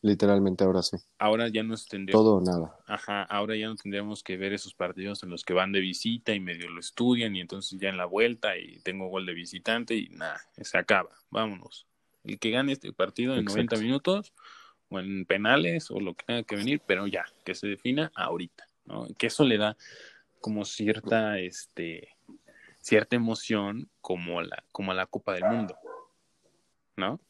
Literalmente 0.03 0.65
ahora 0.65 0.83
sí. 0.83 0.97
Ahora 1.19 1.49
ya 1.49 1.63
no 1.63 1.75
tendríamos... 1.77 2.25
Todo 2.25 2.37
o 2.37 2.41
nada. 2.41 2.75
Ajá, 2.87 3.23
ahora 3.25 3.55
ya 3.55 3.69
no 3.69 3.77
tendríamos 3.77 4.23
que 4.23 4.39
ver 4.39 4.55
esos 4.55 4.73
partidos 4.75 5.23
en 5.23 5.31
los 5.31 5.45
que 5.45 5.53
van 5.53 5.73
de 5.73 5.81
visita 5.81 6.35
y 6.35 6.41
medio 6.41 6.71
lo 6.71 6.81
estudian 6.81 7.37
y 7.37 7.41
entonces 7.41 7.79
ya 7.79 7.91
en 7.91 7.99
la 7.99 8.07
vuelta 8.07 8.57
y 8.57 8.79
tengo 8.81 9.09
gol 9.09 9.27
de 9.27 9.35
visitante 9.35 9.95
y 9.95 10.09
nada, 10.09 10.41
se 10.57 10.79
acaba, 10.79 11.11
vámonos. 11.31 11.87
El 12.25 12.39
que 12.39 12.51
gane 12.51 12.73
este 12.73 12.93
partido 12.93 13.37
en 13.37 13.45
90 13.45 13.77
minutos 13.77 14.33
o 14.89 15.01
en 15.01 15.27
penales 15.27 15.91
o 15.91 16.01
lo 16.01 16.15
que 16.15 16.25
tenga 16.25 16.43
que 16.45 16.57
venir, 16.57 16.81
pero 16.87 17.07
ya, 17.07 17.27
que 17.45 17.55
se 17.55 17.67
defina 17.67 18.11
ahorita, 18.15 18.67
¿no? 18.87 19.07
Que 19.19 19.27
eso 19.27 19.45
le 19.45 19.59
da 19.59 19.77
como 20.41 20.65
cierta, 20.65 21.39
este, 21.39 22.09
cierta 22.81 23.17
emoción 23.17 23.89
como 24.01 24.41
la, 24.43 24.65
como 24.73 24.93
la 24.95 25.07
Copa 25.07 25.35
del 25.35 25.45
Mundo, 25.45 25.77
¿no? 26.97 27.21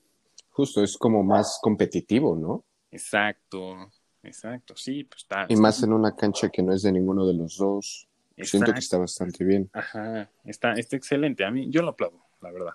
Justo, 0.50 0.82
es 0.82 0.96
como 0.96 1.22
más 1.22 1.58
competitivo, 1.62 2.36
¿no? 2.36 2.64
Exacto, 2.90 3.90
exacto, 4.22 4.74
sí, 4.76 5.04
pues 5.04 5.22
está. 5.22 5.46
Y 5.48 5.56
más 5.56 5.82
en 5.82 5.92
una 5.92 6.14
cancha 6.14 6.48
que 6.48 6.62
no 6.62 6.72
es 6.72 6.82
de 6.82 6.92
ninguno 6.92 7.26
de 7.26 7.34
los 7.34 7.56
dos. 7.56 8.06
Siento 8.36 8.72
que 8.72 8.78
está 8.78 8.96
bastante 8.96 9.44
bien. 9.44 9.68
Ajá, 9.72 10.30
está, 10.44 10.72
está 10.72 10.96
excelente. 10.96 11.44
A 11.44 11.50
mí, 11.50 11.68
yo 11.70 11.82
lo 11.82 11.90
aplaudo, 11.90 12.24
la 12.40 12.50
verdad. 12.50 12.72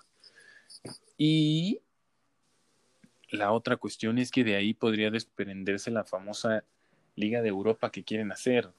Y 1.18 1.80
la 3.30 3.52
otra 3.52 3.76
cuestión 3.76 4.18
es 4.18 4.30
que 4.30 4.44
de 4.44 4.56
ahí 4.56 4.74
podría 4.74 5.10
desprenderse 5.10 5.90
la 5.90 6.04
famosa 6.04 6.64
Liga 7.16 7.40
de 7.40 7.48
Europa 7.48 7.90
que 7.90 8.04
quieren 8.04 8.30
hacer 8.30 8.70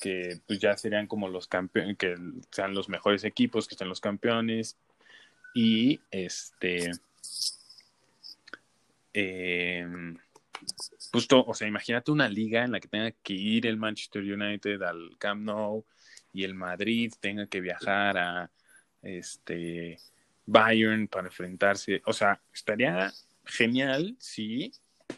que 0.00 0.40
pues 0.46 0.58
ya 0.58 0.76
serían 0.76 1.06
como 1.06 1.28
los 1.28 1.46
campeones, 1.46 1.96
que 1.98 2.16
sean 2.50 2.74
los 2.74 2.88
mejores 2.88 3.24
equipos, 3.24 3.68
que 3.68 3.74
estén 3.74 3.88
los 3.88 4.00
campeones. 4.00 4.76
Y 5.54 6.00
este. 6.10 6.90
Justo, 11.12 11.44
o 11.46 11.54
sea, 11.54 11.68
imagínate 11.68 12.10
una 12.10 12.28
liga 12.28 12.64
en 12.64 12.72
la 12.72 12.80
que 12.80 12.88
tenga 12.88 13.10
que 13.10 13.34
ir 13.34 13.66
el 13.66 13.76
Manchester 13.76 14.22
United 14.22 14.82
al 14.82 15.16
Camp 15.18 15.42
Nou 15.42 15.84
y 16.32 16.42
el 16.44 16.54
Madrid 16.54 17.12
tenga 17.20 17.46
que 17.46 17.60
viajar 17.60 18.18
a 18.18 18.50
este 19.02 19.98
Bayern 20.46 21.06
para 21.08 21.28
enfrentarse. 21.28 22.02
O 22.06 22.12
sea, 22.12 22.40
estaría 22.52 23.12
genial 23.44 24.16
si 24.18 24.72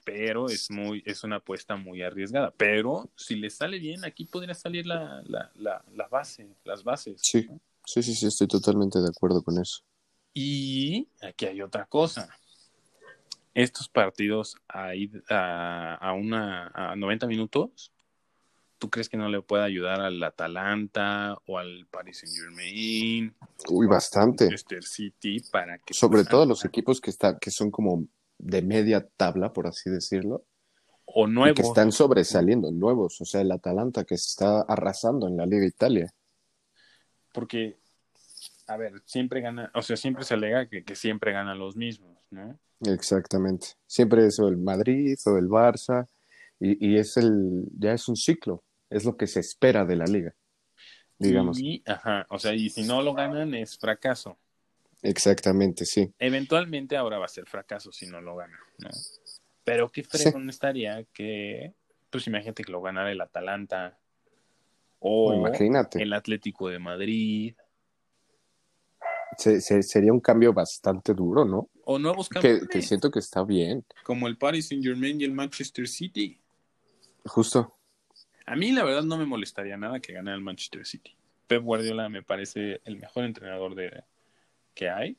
pero 0.04 0.48
es 0.48 0.70
muy, 0.70 1.02
es 1.06 1.24
una 1.24 1.36
apuesta 1.36 1.76
muy 1.76 2.02
arriesgada. 2.02 2.52
Pero 2.56 3.10
si 3.16 3.36
le 3.36 3.50
sale 3.50 3.78
bien, 3.78 4.04
aquí 4.04 4.24
podría 4.24 4.54
salir 4.54 4.86
la, 4.86 5.22
la, 5.26 5.50
la, 5.54 5.84
la 5.94 6.08
base, 6.08 6.48
las 6.64 6.84
bases. 6.84 7.20
Sí, 7.22 7.46
sí, 7.84 8.02
sí, 8.02 8.14
sí, 8.14 8.26
estoy 8.26 8.46
totalmente 8.46 8.98
de 9.00 9.08
acuerdo 9.08 9.42
con 9.42 9.60
eso. 9.60 9.82
Y 10.32 11.08
aquí 11.22 11.46
hay 11.46 11.62
otra 11.62 11.86
cosa. 11.86 12.28
Estos 13.54 13.88
partidos 13.88 14.56
a, 14.68 14.90
a, 15.30 15.94
a, 15.94 16.12
una, 16.12 16.70
a 16.74 16.94
90 16.94 17.26
minutos, 17.26 17.90
¿tú 18.78 18.90
crees 18.90 19.08
que 19.08 19.16
no 19.16 19.30
le 19.30 19.40
puede 19.40 19.64
ayudar 19.64 20.02
al 20.02 20.22
Atalanta 20.22 21.38
o 21.46 21.58
al 21.58 21.86
Paris 21.90 22.18
Saint 22.18 22.36
Germain? 22.36 23.34
Uy, 23.70 23.86
bastante. 23.86 24.44
Manchester 24.44 24.84
City 24.84 25.40
para 25.50 25.78
que... 25.78 25.94
Sobre 25.94 26.24
todo 26.24 26.44
los 26.44 26.66
equipos 26.66 27.00
que, 27.00 27.08
está, 27.08 27.38
que 27.38 27.50
son 27.50 27.70
como 27.70 28.06
de 28.38 28.62
media 28.62 29.06
tabla, 29.16 29.52
por 29.52 29.66
así 29.66 29.90
decirlo. 29.90 30.44
O 31.04 31.26
nuevos. 31.26 31.56
Que 31.56 31.62
están 31.62 31.92
sobresaliendo, 31.92 32.70
nuevos. 32.72 33.20
O 33.20 33.24
sea, 33.24 33.40
el 33.40 33.52
Atalanta 33.52 34.04
que 34.04 34.16
se 34.16 34.28
está 34.28 34.60
arrasando 34.62 35.28
en 35.28 35.36
la 35.36 35.46
Liga 35.46 35.66
Italia. 35.66 36.12
Porque 37.32 37.76
a 38.66 38.76
ver, 38.76 39.02
siempre 39.04 39.40
gana, 39.40 39.70
o 39.74 39.82
sea, 39.82 39.96
siempre 39.96 40.24
se 40.24 40.34
alega 40.34 40.68
que, 40.68 40.84
que, 40.84 40.96
siempre 40.96 41.32
ganan 41.32 41.58
los 41.58 41.76
mismos, 41.76 42.18
¿no? 42.30 42.58
Exactamente. 42.80 43.68
Siempre 43.86 44.26
es 44.26 44.38
o 44.38 44.48
el 44.48 44.56
Madrid 44.56 45.16
o 45.24 45.38
el 45.38 45.48
Barça, 45.48 46.06
y, 46.58 46.94
y, 46.94 46.98
es 46.98 47.16
el, 47.16 47.64
ya 47.78 47.92
es 47.92 48.08
un 48.08 48.16
ciclo, 48.16 48.64
es 48.90 49.04
lo 49.04 49.16
que 49.16 49.26
se 49.26 49.40
espera 49.40 49.84
de 49.84 49.96
la 49.96 50.04
liga, 50.04 50.34
digamos. 51.18 51.58
Y, 51.60 51.82
ajá, 51.86 52.26
o 52.28 52.38
sea, 52.38 52.54
y 52.54 52.68
si 52.70 52.82
no 52.82 53.02
lo 53.02 53.14
ganan 53.14 53.54
es 53.54 53.78
fracaso. 53.78 54.38
Exactamente, 55.02 55.84
sí. 55.84 56.12
Eventualmente 56.18 56.96
ahora 56.96 57.18
va 57.18 57.26
a 57.26 57.28
ser 57.28 57.46
fracaso 57.46 57.92
si 57.92 58.06
no 58.06 58.20
lo 58.20 58.36
ganan, 58.36 58.58
¿no? 58.78 58.88
Pero 59.64 59.90
qué 59.90 60.02
fregón 60.02 60.44
sí. 60.44 60.50
estaría 60.50 61.04
que, 61.12 61.74
pues 62.10 62.26
imagínate 62.26 62.64
que 62.64 62.72
lo 62.72 62.80
ganara 62.80 63.10
el 63.10 63.20
Atalanta 63.20 63.98
o 64.98 65.34
imagínate. 65.34 66.02
el 66.02 66.12
Atlético 66.12 66.68
de 66.68 66.78
Madrid 66.78 67.54
se, 69.36 69.60
se, 69.60 69.82
sería 69.82 70.12
un 70.12 70.20
cambio 70.20 70.52
bastante 70.52 71.14
duro, 71.14 71.44
¿no? 71.44 71.68
O 71.84 71.98
nuevos 71.98 72.28
campeones. 72.28 72.62
Que, 72.62 72.68
que, 72.68 72.82
siento 72.82 73.10
que 73.10 73.18
está 73.18 73.44
bien. 73.44 73.84
Como 74.04 74.28
el 74.28 74.38
Paris 74.38 74.68
Saint 74.68 74.84
Germain 74.84 75.20
y 75.20 75.24
el 75.24 75.32
Manchester 75.32 75.86
City. 75.86 76.40
Justo. 77.24 77.74
A 78.46 78.56
mí 78.56 78.72
la 78.72 78.84
verdad 78.84 79.02
no 79.02 79.18
me 79.18 79.26
molestaría 79.26 79.76
nada 79.76 80.00
que 80.00 80.12
ganara 80.12 80.36
el 80.36 80.42
Manchester 80.42 80.86
City. 80.86 81.16
Pep 81.46 81.62
Guardiola 81.62 82.08
me 82.08 82.22
parece 82.22 82.80
el 82.84 82.96
mejor 82.96 83.24
entrenador 83.24 83.74
de 83.74 84.04
que 84.76 84.88
hay. 84.88 85.18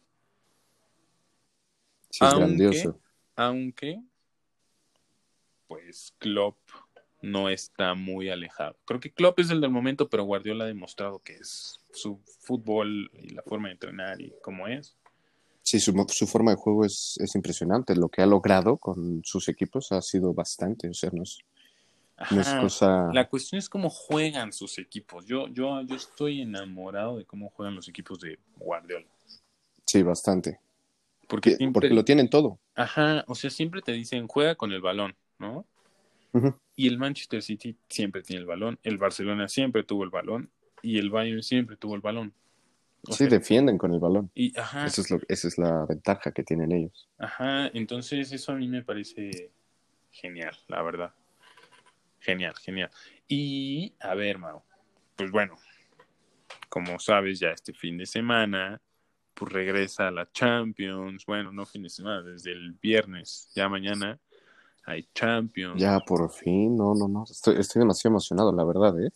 Sí, 2.09 2.23
es 2.23 2.33
aunque, 2.33 2.39
grandioso. 2.39 2.99
Aunque, 3.35 4.01
pues 5.67 6.13
Klopp 6.19 6.57
no 7.21 7.49
está 7.49 7.93
muy 7.95 8.29
alejado. 8.29 8.77
Creo 8.85 8.99
que 8.99 9.11
Klopp 9.11 9.39
es 9.39 9.49
el 9.49 9.59
del 9.59 9.71
momento, 9.71 10.07
pero 10.09 10.23
Guardiola 10.23 10.63
ha 10.63 10.67
demostrado 10.67 11.19
que 11.19 11.33
es 11.33 11.79
su 11.91 12.21
fútbol 12.39 13.09
y 13.13 13.31
la 13.31 13.41
forma 13.41 13.67
de 13.67 13.73
entrenar 13.73 14.21
y 14.21 14.33
cómo 14.41 14.67
es. 14.67 14.95
Sí, 15.63 15.81
su, 15.81 16.05
su 16.07 16.27
forma 16.27 16.51
de 16.51 16.57
juego 16.57 16.85
es, 16.85 17.17
es, 17.19 17.35
impresionante. 17.35 17.95
Lo 17.95 18.07
que 18.07 18.21
ha 18.21 18.25
logrado 18.25 18.77
con 18.77 19.21
sus 19.25 19.49
equipos 19.49 19.91
ha 19.91 20.01
sido 20.01 20.33
bastante. 20.33 20.87
O 20.87 20.93
sea, 20.93 21.09
no 21.11 21.23
es, 21.23 21.39
Ajá. 22.15 22.35
no 22.35 22.41
es 22.41 22.53
cosa. 22.53 23.09
La 23.11 23.27
cuestión 23.27 23.59
es 23.59 23.67
cómo 23.67 23.89
juegan 23.89 24.53
sus 24.53 24.77
equipos. 24.77 25.25
Yo, 25.25 25.47
yo, 25.49 25.81
yo 25.81 25.95
estoy 25.95 26.41
enamorado 26.41 27.17
de 27.17 27.25
cómo 27.25 27.49
juegan 27.49 27.75
los 27.75 27.89
equipos 27.89 28.19
de 28.21 28.39
Guardiola. 28.55 29.07
Sí, 29.87 30.03
bastante. 30.03 30.59
Porque, 31.27 31.55
siempre... 31.55 31.81
porque 31.81 31.95
lo 31.95 32.05
tienen 32.05 32.29
todo. 32.29 32.59
Ajá, 32.75 33.23
o 33.27 33.35
sea, 33.35 33.49
siempre 33.49 33.81
te 33.81 33.93
dicen 33.93 34.27
juega 34.27 34.55
con 34.55 34.71
el 34.71 34.81
balón, 34.81 35.15
¿no? 35.39 35.65
Uh 36.33 36.39
-huh. 36.39 36.59
Y 36.75 36.87
el 36.87 36.97
Manchester 36.97 37.41
City 37.41 37.75
siempre 37.89 38.21
tiene 38.21 38.41
el 38.41 38.45
balón, 38.45 38.79
el 38.83 38.97
Barcelona 38.97 39.47
siempre 39.47 39.83
tuvo 39.83 40.03
el 40.03 40.09
balón 40.09 40.51
y 40.81 40.99
el 40.99 41.09
Bayern 41.09 41.41
siempre 41.41 41.77
tuvo 41.77 41.95
el 41.95 42.01
balón. 42.01 42.33
O 43.07 43.13
sí, 43.13 43.19
sea, 43.19 43.27
defienden 43.27 43.77
con 43.77 43.93
el 43.93 43.99
balón. 43.99 44.29
Y, 44.35 44.57
ajá, 44.59 44.85
Eso 44.85 45.01
es 45.01 45.09
lo, 45.09 45.19
esa 45.27 45.47
es 45.47 45.57
la 45.57 45.85
ventaja 45.85 46.31
que 46.31 46.43
tienen 46.43 46.71
ellos. 46.71 47.07
Ajá, 47.17 47.67
entonces 47.73 48.31
eso 48.31 48.51
a 48.51 48.55
mí 48.55 48.67
me 48.67 48.83
parece 48.83 49.51
genial, 50.11 50.55
la 50.67 50.81
verdad. 50.81 51.13
Genial, 52.19 52.53
genial. 52.57 52.89
Y, 53.27 53.93
a 53.99 54.13
ver, 54.15 54.37
Mau, 54.37 54.63
pues 55.15 55.31
bueno, 55.31 55.55
como 56.69 56.99
sabes, 56.99 57.39
ya 57.39 57.51
este 57.51 57.73
fin 57.73 57.97
de 57.97 58.05
semana, 58.05 58.81
pues 59.37 59.51
regresa 59.51 60.07
a 60.07 60.11
la 60.11 60.29
Champions. 60.31 61.25
Bueno, 61.25 61.51
no 61.51 61.65
fin 61.65 61.83
de 61.83 61.89
semana, 61.89 62.23
desde 62.23 62.51
el 62.51 62.73
viernes, 62.73 63.49
ya 63.53 63.69
mañana 63.69 64.19
hay 64.85 65.07
Champions. 65.13 65.79
Ya, 65.79 65.99
por 65.99 66.31
fin, 66.31 66.75
no, 66.75 66.95
no, 66.95 67.07
no. 67.07 67.25
Estoy, 67.29 67.57
estoy 67.59 67.81
demasiado 67.81 68.13
emocionado, 68.13 68.51
la 68.51 68.63
verdad, 68.63 68.99
¿eh? 69.01 69.11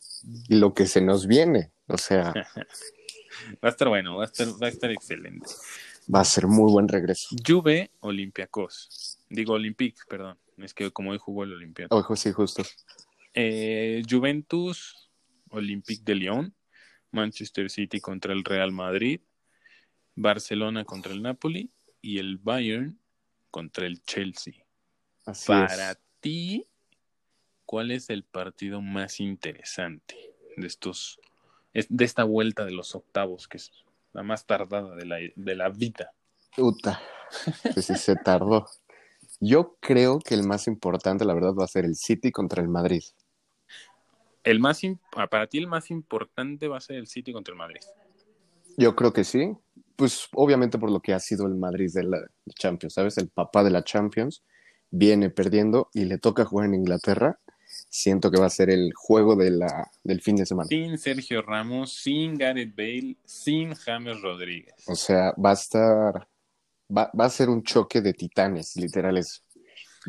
Y 0.48 0.58
lo 0.58 0.74
que 0.74 0.86
se 0.86 1.02
nos 1.02 1.26
viene, 1.26 1.72
o 1.88 1.98
sea. 1.98 2.34
va 3.64 3.70
a 3.70 3.70
estar 3.70 3.88
bueno, 3.88 4.18
va 4.18 4.24
a 4.24 4.26
estar, 4.28 4.48
va 4.62 4.68
a 4.68 4.70
estar 4.70 4.92
excelente. 4.92 5.48
Va 6.14 6.20
a 6.20 6.26
ser 6.26 6.46
muy 6.46 6.72
buen 6.72 6.88
regreso. 6.88 7.36
Juve, 7.46 7.92
Olympiacos. 8.02 9.18
Digo, 9.30 9.54
Olympique, 9.54 10.02
perdón. 10.08 10.38
Es 10.58 10.74
que 10.74 10.92
como 10.92 11.12
hoy 11.12 11.18
jugó 11.18 11.46
el 11.46 11.54
Olympiacos. 11.54 11.98
Ojo, 11.98 12.16
sí, 12.16 12.32
justo. 12.32 12.64
Eh, 13.34 14.04
Juventus, 14.08 15.10
Olympique 15.50 16.04
de 16.04 16.16
Lyon. 16.16 16.56
Manchester 17.12 17.70
City 17.70 18.00
contra 18.00 18.34
el 18.34 18.44
Real 18.44 18.72
Madrid. 18.72 19.22
Barcelona 20.16 20.86
contra 20.86 21.14
el 21.14 21.22
Napoli. 21.22 21.72
Y 22.02 22.18
el 22.18 22.38
Bayern 22.38 23.00
contra 23.52 23.86
el 23.86 24.02
Chelsea. 24.04 24.56
Así 25.26 25.48
Para 25.48 25.92
es. 25.92 25.98
ti, 26.20 26.68
¿cuál 27.66 27.92
es 27.92 28.10
el 28.10 28.24
partido 28.24 28.82
más 28.82 29.20
interesante 29.20 30.16
de 30.58 30.66
estos, 30.66 31.20
de 31.74 32.06
esta 32.06 32.24
vuelta 32.24 32.66
de 32.66 32.72
los 32.72 32.96
octavos, 32.96 33.48
que 33.48 33.58
es 33.58 33.72
la 34.14 34.24
más 34.24 34.46
tardada 34.46 34.96
de 34.96 35.06
la, 35.06 35.18
de 35.36 35.56
la 35.56 35.70
vida? 35.70 36.12
Puta, 36.56 37.00
pues 37.74 37.86
sí 37.86 37.96
se 37.96 38.16
tardó. 38.16 38.68
Yo 39.40 39.78
creo 39.80 40.20
que 40.20 40.34
el 40.34 40.44
más 40.44 40.68
importante, 40.68 41.26
la 41.26 41.34
verdad, 41.34 41.54
va 41.54 41.66
a 41.66 41.68
ser 41.68 41.86
el 41.86 41.96
City 41.96 42.32
contra 42.32 42.62
el 42.62 42.68
Madrid. 42.68 43.04
El 44.44 44.60
más 44.60 44.82
para 45.30 45.48
ti 45.48 45.60
el 45.60 45.68
más 45.68 45.92
importante 45.92 46.68
va 46.68 46.78
a 46.78 46.82
ser 46.82 46.96
el 46.96 47.08
City 47.08 47.32
contra 47.32 47.54
el 47.54 47.58
Madrid. 47.58 47.82
Yo 48.78 48.96
creo 48.96 49.14
que 49.14 49.24
sí. 49.24 49.56
Pues 50.02 50.30
obviamente 50.34 50.80
por 50.80 50.90
lo 50.90 51.00
que 51.00 51.14
ha 51.14 51.20
sido 51.20 51.46
el 51.46 51.54
Madrid 51.54 51.92
de 51.94 52.02
la 52.02 52.18
Champions, 52.56 52.96
¿sabes? 52.96 53.20
El 53.20 53.28
papá 53.28 53.64
de 53.64 53.70
la 53.70 53.84
Champions 53.84 54.42
viene 54.90 55.30
perdiendo 55.30 55.92
y 55.94 56.06
le 56.06 56.18
toca 56.18 56.44
jugar 56.44 56.66
en 56.66 56.74
Inglaterra, 56.74 57.40
siento 57.88 58.32
que 58.32 58.40
va 58.40 58.48
a 58.48 58.50
ser 58.50 58.72
el 58.72 58.94
juego 58.96 59.36
de 59.36 59.52
la, 59.52 59.92
del 60.04 60.20
fin 60.22 60.38
de 60.38 60.48
semana. 60.48 60.68
Sin 60.68 60.98
Sergio 60.98 61.44
Ramos, 61.44 61.94
sin 61.94 62.36
Gareth 62.36 62.76
Bale, 62.76 63.16
sin 63.26 63.76
James 63.76 64.20
Rodríguez. 64.24 64.74
O 64.88 64.96
sea, 64.96 65.34
va 65.34 65.52
a 65.52 65.54
estar, 65.54 66.28
va, 66.90 67.12
va 67.14 67.26
a 67.26 67.30
ser 67.30 67.50
un 67.50 67.62
choque 67.62 68.02
de 68.02 68.16
titanes, 68.16 68.76
literales. 68.78 69.44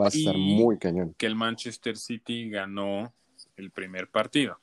Va 0.01 0.07
a 0.07 0.09
estar 0.09 0.35
muy 0.35 0.79
cañón. 0.79 1.15
Que 1.19 1.27
el 1.27 1.35
Manchester 1.35 1.99
City 1.99 2.49
ganó 2.49 3.13
el 3.59 3.71
primer 3.71 4.09
partido. 4.09 4.59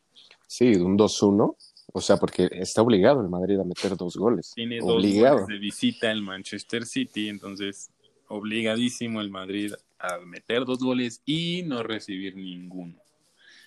Sí, 0.48 0.74
un 0.74 0.98
2-1. 0.98 1.56
O 1.92 2.02
sea, 2.02 2.18
porque 2.18 2.50
está 2.52 2.82
obligado 2.82 3.22
el 3.22 3.30
Madrid 3.30 3.60
a 3.60 3.64
meter 3.64 3.96
dos 3.96 4.16
goles. 4.16 4.52
Tiene 4.56 4.80
obligado. 4.82 5.38
dos 5.38 5.42
goles 5.44 5.60
de 5.60 5.60
visita 5.60 6.12
el 6.12 6.22
Manchester 6.22 6.86
City, 6.86 7.30
entonces 7.30 7.90
obligadísimo 8.28 9.22
el 9.22 9.30
Madrid 9.30 9.74
a 9.98 10.20
meter 10.20 10.66
dos 10.66 10.80
goles 10.80 11.22
y 11.26 11.64
no 11.64 11.84
recibir 11.84 12.36
ninguno. 12.36 12.96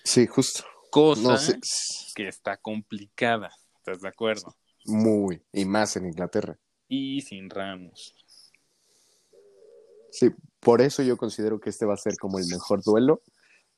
Sí, 0.03 0.25
justo. 0.27 0.63
Cosa 0.89 1.33
no 1.33 1.61
que 2.15 2.27
está 2.27 2.57
complicada, 2.57 3.51
¿estás 3.77 4.01
de 4.01 4.07
acuerdo? 4.07 4.55
Muy, 4.85 5.41
y 5.51 5.65
más 5.65 5.95
en 5.95 6.05
Inglaterra. 6.05 6.57
Y 6.87 7.21
sin 7.21 7.49
Ramos. 7.49 8.13
Sí, 10.11 10.29
por 10.59 10.81
eso 10.81 11.01
yo 11.01 11.17
considero 11.17 11.59
que 11.59 11.71
este 11.71 11.85
va 11.85 11.95
a 11.95 11.97
ser 11.97 12.13
como 12.19 12.37
el 12.37 12.45
mejor 12.45 12.83
duelo 12.83 13.21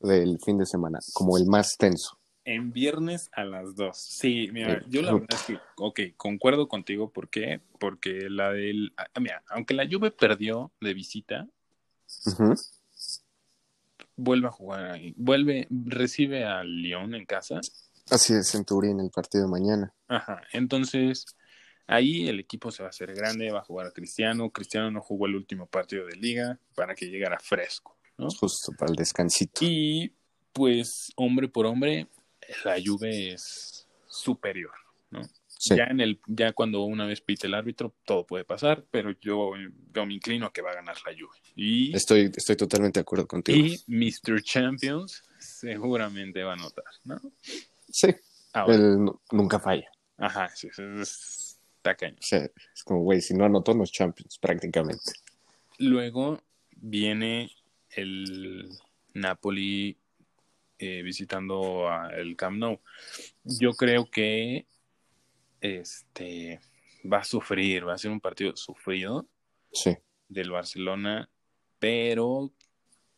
del 0.00 0.38
fin 0.44 0.58
de 0.58 0.66
semana, 0.66 0.98
como 1.14 1.38
el 1.38 1.46
más 1.46 1.76
tenso. 1.78 2.18
En 2.46 2.72
viernes 2.72 3.28
a 3.32 3.44
las 3.44 3.74
dos. 3.74 3.98
Sí, 3.98 4.48
mira, 4.52 4.80
yo 4.88 5.02
la 5.02 5.12
verdad 5.12 5.28
es 5.32 5.42
que, 5.42 5.58
ok, 5.78 6.00
concuerdo 6.16 6.68
contigo, 6.68 7.10
¿por 7.10 7.28
qué? 7.28 7.60
Porque 7.80 8.30
la 8.30 8.52
del, 8.52 8.94
mira, 9.20 9.42
aunque 9.48 9.74
la 9.74 9.84
Juve 9.90 10.12
perdió 10.12 10.70
de 10.80 10.94
visita, 10.94 11.48
uh 12.26 12.30
-huh. 12.30 12.70
vuelve 14.14 14.46
a 14.46 14.52
jugar 14.52 14.92
ahí, 14.92 15.12
vuelve, 15.16 15.66
recibe 15.70 16.44
al 16.44 16.68
Lyon 16.68 17.16
en 17.16 17.26
casa. 17.26 17.58
Así 18.10 18.32
es, 18.32 18.54
en 18.54 18.64
Turín 18.64 19.00
el 19.00 19.10
partido 19.10 19.46
de 19.46 19.50
mañana. 19.50 19.92
Ajá, 20.06 20.40
entonces 20.52 21.26
ahí 21.88 22.28
el 22.28 22.38
equipo 22.38 22.70
se 22.70 22.84
va 22.84 22.88
a 22.88 22.90
hacer 22.90 23.12
grande, 23.12 23.50
va 23.50 23.58
a 23.58 23.64
jugar 23.64 23.88
a 23.88 23.90
Cristiano, 23.90 24.50
Cristiano 24.50 24.88
no 24.92 25.00
jugó 25.00 25.26
el 25.26 25.34
último 25.34 25.66
partido 25.66 26.06
de 26.06 26.14
liga 26.14 26.60
para 26.76 26.94
que 26.94 27.06
llegara 27.06 27.40
fresco, 27.40 27.98
¿no? 28.18 28.28
Justo 28.30 28.70
para 28.78 28.92
el 28.92 28.96
descansito. 28.96 29.58
Y 29.62 30.12
pues 30.52 31.12
hombre 31.16 31.48
por 31.48 31.66
hombre, 31.66 32.06
la 32.64 32.76
Juve 32.84 33.32
es 33.32 33.86
superior, 34.08 34.72
¿no? 35.10 35.22
Ya 35.58 35.84
en 35.84 36.00
el, 36.00 36.20
ya 36.26 36.52
cuando 36.52 36.84
una 36.84 37.06
vez 37.06 37.20
pite 37.20 37.46
el 37.46 37.54
árbitro, 37.54 37.94
todo 38.04 38.26
puede 38.26 38.44
pasar, 38.44 38.84
pero 38.90 39.12
yo, 39.20 39.52
yo 39.92 40.06
me 40.06 40.14
inclino 40.14 40.46
a 40.46 40.52
que 40.52 40.60
va 40.62 40.72
a 40.72 40.74
ganar 40.74 40.96
la 41.04 41.12
Juve. 41.12 41.36
Y, 41.54 41.96
estoy, 41.96 42.30
estoy 42.36 42.56
totalmente 42.56 43.00
de 43.00 43.02
acuerdo 43.02 43.26
contigo. 43.26 43.58
Y 43.58 43.82
Mr. 43.86 44.42
Champions 44.42 45.22
seguramente 45.38 46.42
va 46.42 46.52
a 46.52 46.54
anotar, 46.54 46.84
¿no? 47.04 47.20
Sí. 47.88 48.14
Él 48.68 49.06
nunca 49.32 49.58
falla. 49.58 49.88
Ajá, 50.18 50.48
sí, 50.54 50.68
es, 50.68 51.58
tacaño. 51.82 52.16
es 52.20 52.84
como, 52.84 53.00
güey, 53.02 53.20
si 53.20 53.34
no 53.34 53.44
anotó, 53.44 53.74
no 53.74 53.84
es 53.84 53.92
Champions, 53.92 54.38
prácticamente. 54.38 55.12
Luego 55.78 56.40
viene 56.76 57.50
el 57.90 58.68
Napoli 59.14 59.98
eh, 60.78 61.02
visitando 61.02 61.88
el 62.14 62.36
Camp 62.36 62.58
Nou. 62.58 62.80
Yo 63.44 63.72
creo 63.72 64.10
que 64.10 64.66
este 65.60 66.60
va 67.10 67.18
a 67.18 67.24
sufrir, 67.24 67.86
va 67.86 67.94
a 67.94 67.98
ser 67.98 68.10
un 68.10 68.20
partido 68.20 68.56
sufrido 68.56 69.26
del 70.28 70.50
Barcelona, 70.50 71.28
pero 71.78 72.52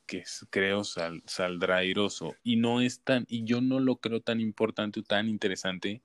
que 0.06 0.24
creo 0.50 0.82
saldrá 0.84 1.76
airoso. 1.76 2.34
Y 2.42 2.56
no 2.56 2.80
es 2.80 3.00
tan, 3.00 3.24
y 3.28 3.44
yo 3.44 3.60
no 3.60 3.80
lo 3.80 3.96
creo 3.96 4.20
tan 4.20 4.40
importante 4.40 5.00
o 5.00 5.02
tan 5.02 5.28
interesante. 5.28 6.02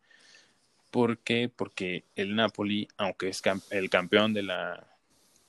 ¿Por 0.92 1.20
qué? 1.20 1.50
Porque 1.50 2.06
el 2.16 2.36
Napoli, 2.36 2.88
aunque 2.98 3.30
es 3.30 3.42
el 3.72 3.90
campeón 3.90 4.34
de 4.34 4.44
la 4.44 4.88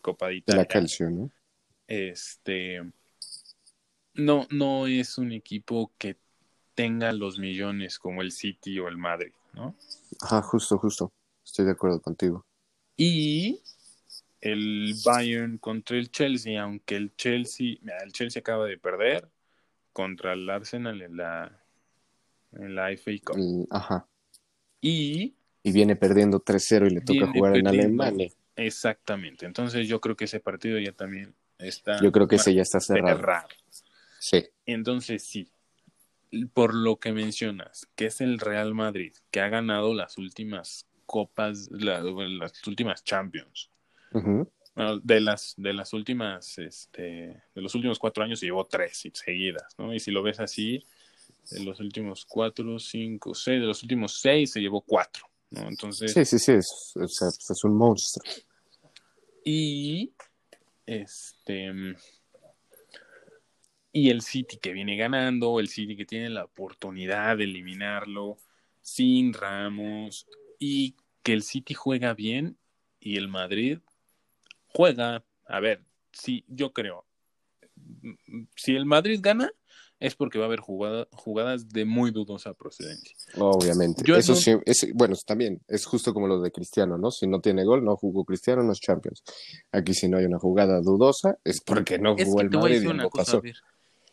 Copa 0.00 0.28
de 0.28 0.36
Italia. 0.36 0.62
De 0.62 0.64
la 0.64 0.68
Calcio, 0.68 1.10
¿no? 1.10 1.30
Este 1.86 2.80
no, 4.14 4.46
no 4.50 4.86
es 4.86 5.18
un 5.18 5.32
equipo 5.32 5.92
que 5.98 6.16
tenga 6.74 7.12
los 7.12 7.38
millones 7.38 7.98
como 7.98 8.22
el 8.22 8.32
City 8.32 8.78
o 8.78 8.88
el 8.88 8.96
Madrid, 8.96 9.32
¿no? 9.52 9.74
Ajá, 10.20 10.42
justo, 10.42 10.78
justo. 10.78 11.12
Estoy 11.44 11.66
de 11.66 11.72
acuerdo 11.72 12.00
contigo. 12.00 12.44
Y 12.96 13.60
el 14.40 14.94
Bayern 15.04 15.58
contra 15.58 15.96
el 15.96 16.10
Chelsea, 16.10 16.60
aunque 16.62 16.96
el 16.96 17.14
Chelsea, 17.16 17.76
el 18.02 18.12
Chelsea 18.12 18.40
acaba 18.40 18.66
de 18.66 18.78
perder 18.78 19.28
contra 19.92 20.32
el 20.32 20.48
Arsenal 20.48 21.02
en 21.02 21.16
la 21.16 21.60
en 22.52 22.74
la 22.74 22.90
FA 22.92 23.12
Cup. 23.24 23.66
ajá. 23.70 24.06
Y 24.80 25.34
y 25.62 25.72
viene 25.72 25.96
perdiendo 25.96 26.40
3-0 26.40 26.86
y 26.86 26.90
le 26.90 27.00
toca 27.00 27.26
jugar 27.32 27.56
en 27.56 27.66
Alemania. 27.66 28.30
Exactamente. 28.54 29.46
Entonces 29.46 29.88
yo 29.88 30.00
creo 30.00 30.14
que 30.14 30.26
ese 30.26 30.38
partido 30.38 30.78
ya 30.78 30.92
también 30.92 31.34
está 31.58 32.00
Yo 32.02 32.12
creo 32.12 32.28
que 32.28 32.36
ese 32.36 32.54
ya 32.54 32.62
está 32.62 32.80
cerrado. 32.80 33.16
cerrado. 33.16 33.48
Sí. 34.24 34.42
Entonces, 34.64 35.22
sí, 35.22 35.50
por 36.54 36.72
lo 36.72 36.96
que 36.96 37.12
mencionas, 37.12 37.86
que 37.94 38.06
es 38.06 38.22
el 38.22 38.38
Real 38.38 38.72
Madrid, 38.72 39.12
que 39.30 39.40
ha 39.40 39.50
ganado 39.50 39.92
las 39.92 40.16
últimas 40.16 40.86
copas, 41.04 41.68
las 41.70 42.02
últimas 42.66 43.04
Champions. 43.04 43.68
de 45.02 45.20
las, 45.20 45.52
de 45.58 45.74
las 45.74 45.92
últimas, 45.92 46.56
este, 46.56 47.02
de 47.54 47.60
los 47.60 47.74
últimos 47.74 47.98
cuatro 47.98 48.24
años 48.24 48.40
se 48.40 48.46
llevó 48.46 48.64
tres 48.64 49.06
seguidas, 49.12 49.74
¿no? 49.76 49.92
Y 49.92 50.00
si 50.00 50.10
lo 50.10 50.22
ves 50.22 50.40
así, 50.40 50.82
de 51.50 51.62
los 51.62 51.78
últimos 51.80 52.24
cuatro, 52.24 52.78
cinco, 52.78 53.34
seis, 53.34 53.60
de 53.60 53.66
los 53.66 53.82
últimos 53.82 54.22
seis 54.22 54.52
se 54.52 54.60
llevó 54.62 54.80
cuatro, 54.80 55.26
¿no? 55.50 55.68
Entonces. 55.68 56.14
Sí, 56.14 56.24
sí, 56.24 56.38
sí, 56.38 56.52
es, 56.52 56.96
es 56.96 57.64
un 57.64 57.76
monstruo. 57.76 58.24
Y 59.44 60.14
este 60.86 61.94
y 63.96 64.10
el 64.10 64.22
City 64.22 64.56
que 64.56 64.72
viene 64.72 64.96
ganando, 64.96 65.60
el 65.60 65.68
City 65.68 65.96
que 65.96 66.04
tiene 66.04 66.28
la 66.28 66.44
oportunidad 66.44 67.36
de 67.36 67.44
eliminarlo 67.44 68.38
sin 68.80 69.32
Ramos 69.32 70.26
y 70.58 70.96
que 71.22 71.32
el 71.32 71.44
City 71.44 71.74
juega 71.74 72.12
bien 72.12 72.58
y 72.98 73.16
el 73.18 73.28
Madrid 73.28 73.78
juega, 74.66 75.24
a 75.46 75.60
ver, 75.60 75.84
sí, 76.10 76.44
yo 76.48 76.72
creo, 76.72 77.06
si 78.56 78.74
el 78.74 78.84
Madrid 78.84 79.20
gana 79.22 79.52
es 80.00 80.16
porque 80.16 80.38
va 80.38 80.46
a 80.46 80.48
haber 80.48 80.58
jugadas 80.58 81.68
de 81.68 81.84
muy 81.84 82.10
dudosa 82.10 82.52
procedencia. 82.52 83.16
Obviamente. 83.38 84.02
Eso 84.18 84.34
sí, 84.34 84.56
es, 84.66 84.88
bueno, 84.92 85.14
también 85.24 85.62
es 85.68 85.86
justo 85.86 86.12
como 86.12 86.26
lo 86.26 86.40
de 86.40 86.50
Cristiano, 86.50 86.98
¿no? 86.98 87.12
Si 87.12 87.28
no 87.28 87.40
tiene 87.40 87.64
gol, 87.64 87.84
no 87.84 87.96
jugó 87.96 88.24
Cristiano, 88.24 88.64
no 88.64 88.72
es 88.72 88.80
Champions. 88.80 89.22
Aquí 89.70 89.94
si 89.94 90.08
no 90.08 90.18
hay 90.18 90.24
una 90.24 90.40
jugada 90.40 90.80
dudosa 90.80 91.38
es 91.44 91.60
porque 91.60 92.00
no 92.00 92.16
jugó 92.16 92.40
el 92.40 92.50
Madrid 92.50 92.82
y 92.82 92.92
no 92.92 93.08
pasó 93.08 93.40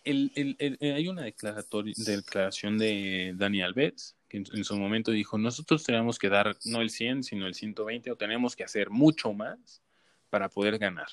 el, 0.03 0.31
el, 0.35 0.77
eh, 0.79 0.93
hay 0.93 1.07
una 1.07 1.23
declaración 1.23 2.77
de 2.77 3.33
Dani 3.35 3.61
Alves 3.61 4.15
que 4.31 4.37
en, 4.37 4.63
su 4.63 4.77
momento 4.77 5.11
dijo, 5.11 5.37
nosotros 5.37 5.83
tenemos 5.83 6.17
que 6.17 6.29
dar 6.29 6.55
no 6.63 6.79
el 6.79 6.89
100, 6.89 7.23
sino 7.23 7.47
el 7.47 7.53
120 7.53 8.11
o 8.11 8.15
tenemos 8.15 8.55
que 8.55 8.63
hacer 8.63 8.89
mucho 8.89 9.33
más 9.33 9.81
para 10.29 10.47
poder 10.47 10.77
ganar. 10.77 11.09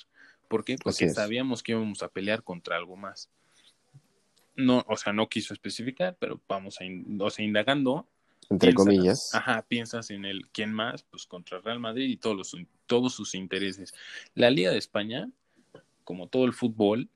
¿Por 0.46 0.64
qué? 0.64 0.76
Porque 0.78 1.10
sabíamos 1.10 1.64
que 1.64 1.72
íbamos 1.72 2.04
a 2.04 2.08
pelear 2.08 2.44
contra 2.44 2.76
algo 2.76 2.96
más. 2.96 3.28
No, 4.54 4.84
o 4.86 4.96
sea, 4.96 5.12
no 5.12 5.28
quiso 5.28 5.52
especificar, 5.52 6.16
pero 6.20 6.40
vamos 6.48 6.78
a, 6.80 6.84
o 7.24 7.30
sea, 7.30 7.44
indagando. 7.44 8.08
Entre 8.50 8.72
comillas. 8.72 9.34
Ajá, 9.34 9.66
piensas 9.66 10.10
en 10.10 10.24
el 10.24 10.48
quién 10.50 10.72
más, 10.72 11.02
pues 11.02 11.26
contra 11.26 11.60
Real 11.60 11.80
Madrid 11.80 12.08
y 12.08 12.16
todos, 12.18 12.36
los, 12.36 12.56
todos 12.86 13.14
sus 13.14 13.34
intereses. 13.34 13.94
La 14.36 14.50
Liga 14.50 14.70
de 14.70 14.78
España, 14.78 15.28
como 16.04 16.28
todo 16.28 16.44
el 16.44 16.52
fútbol, 16.52 17.10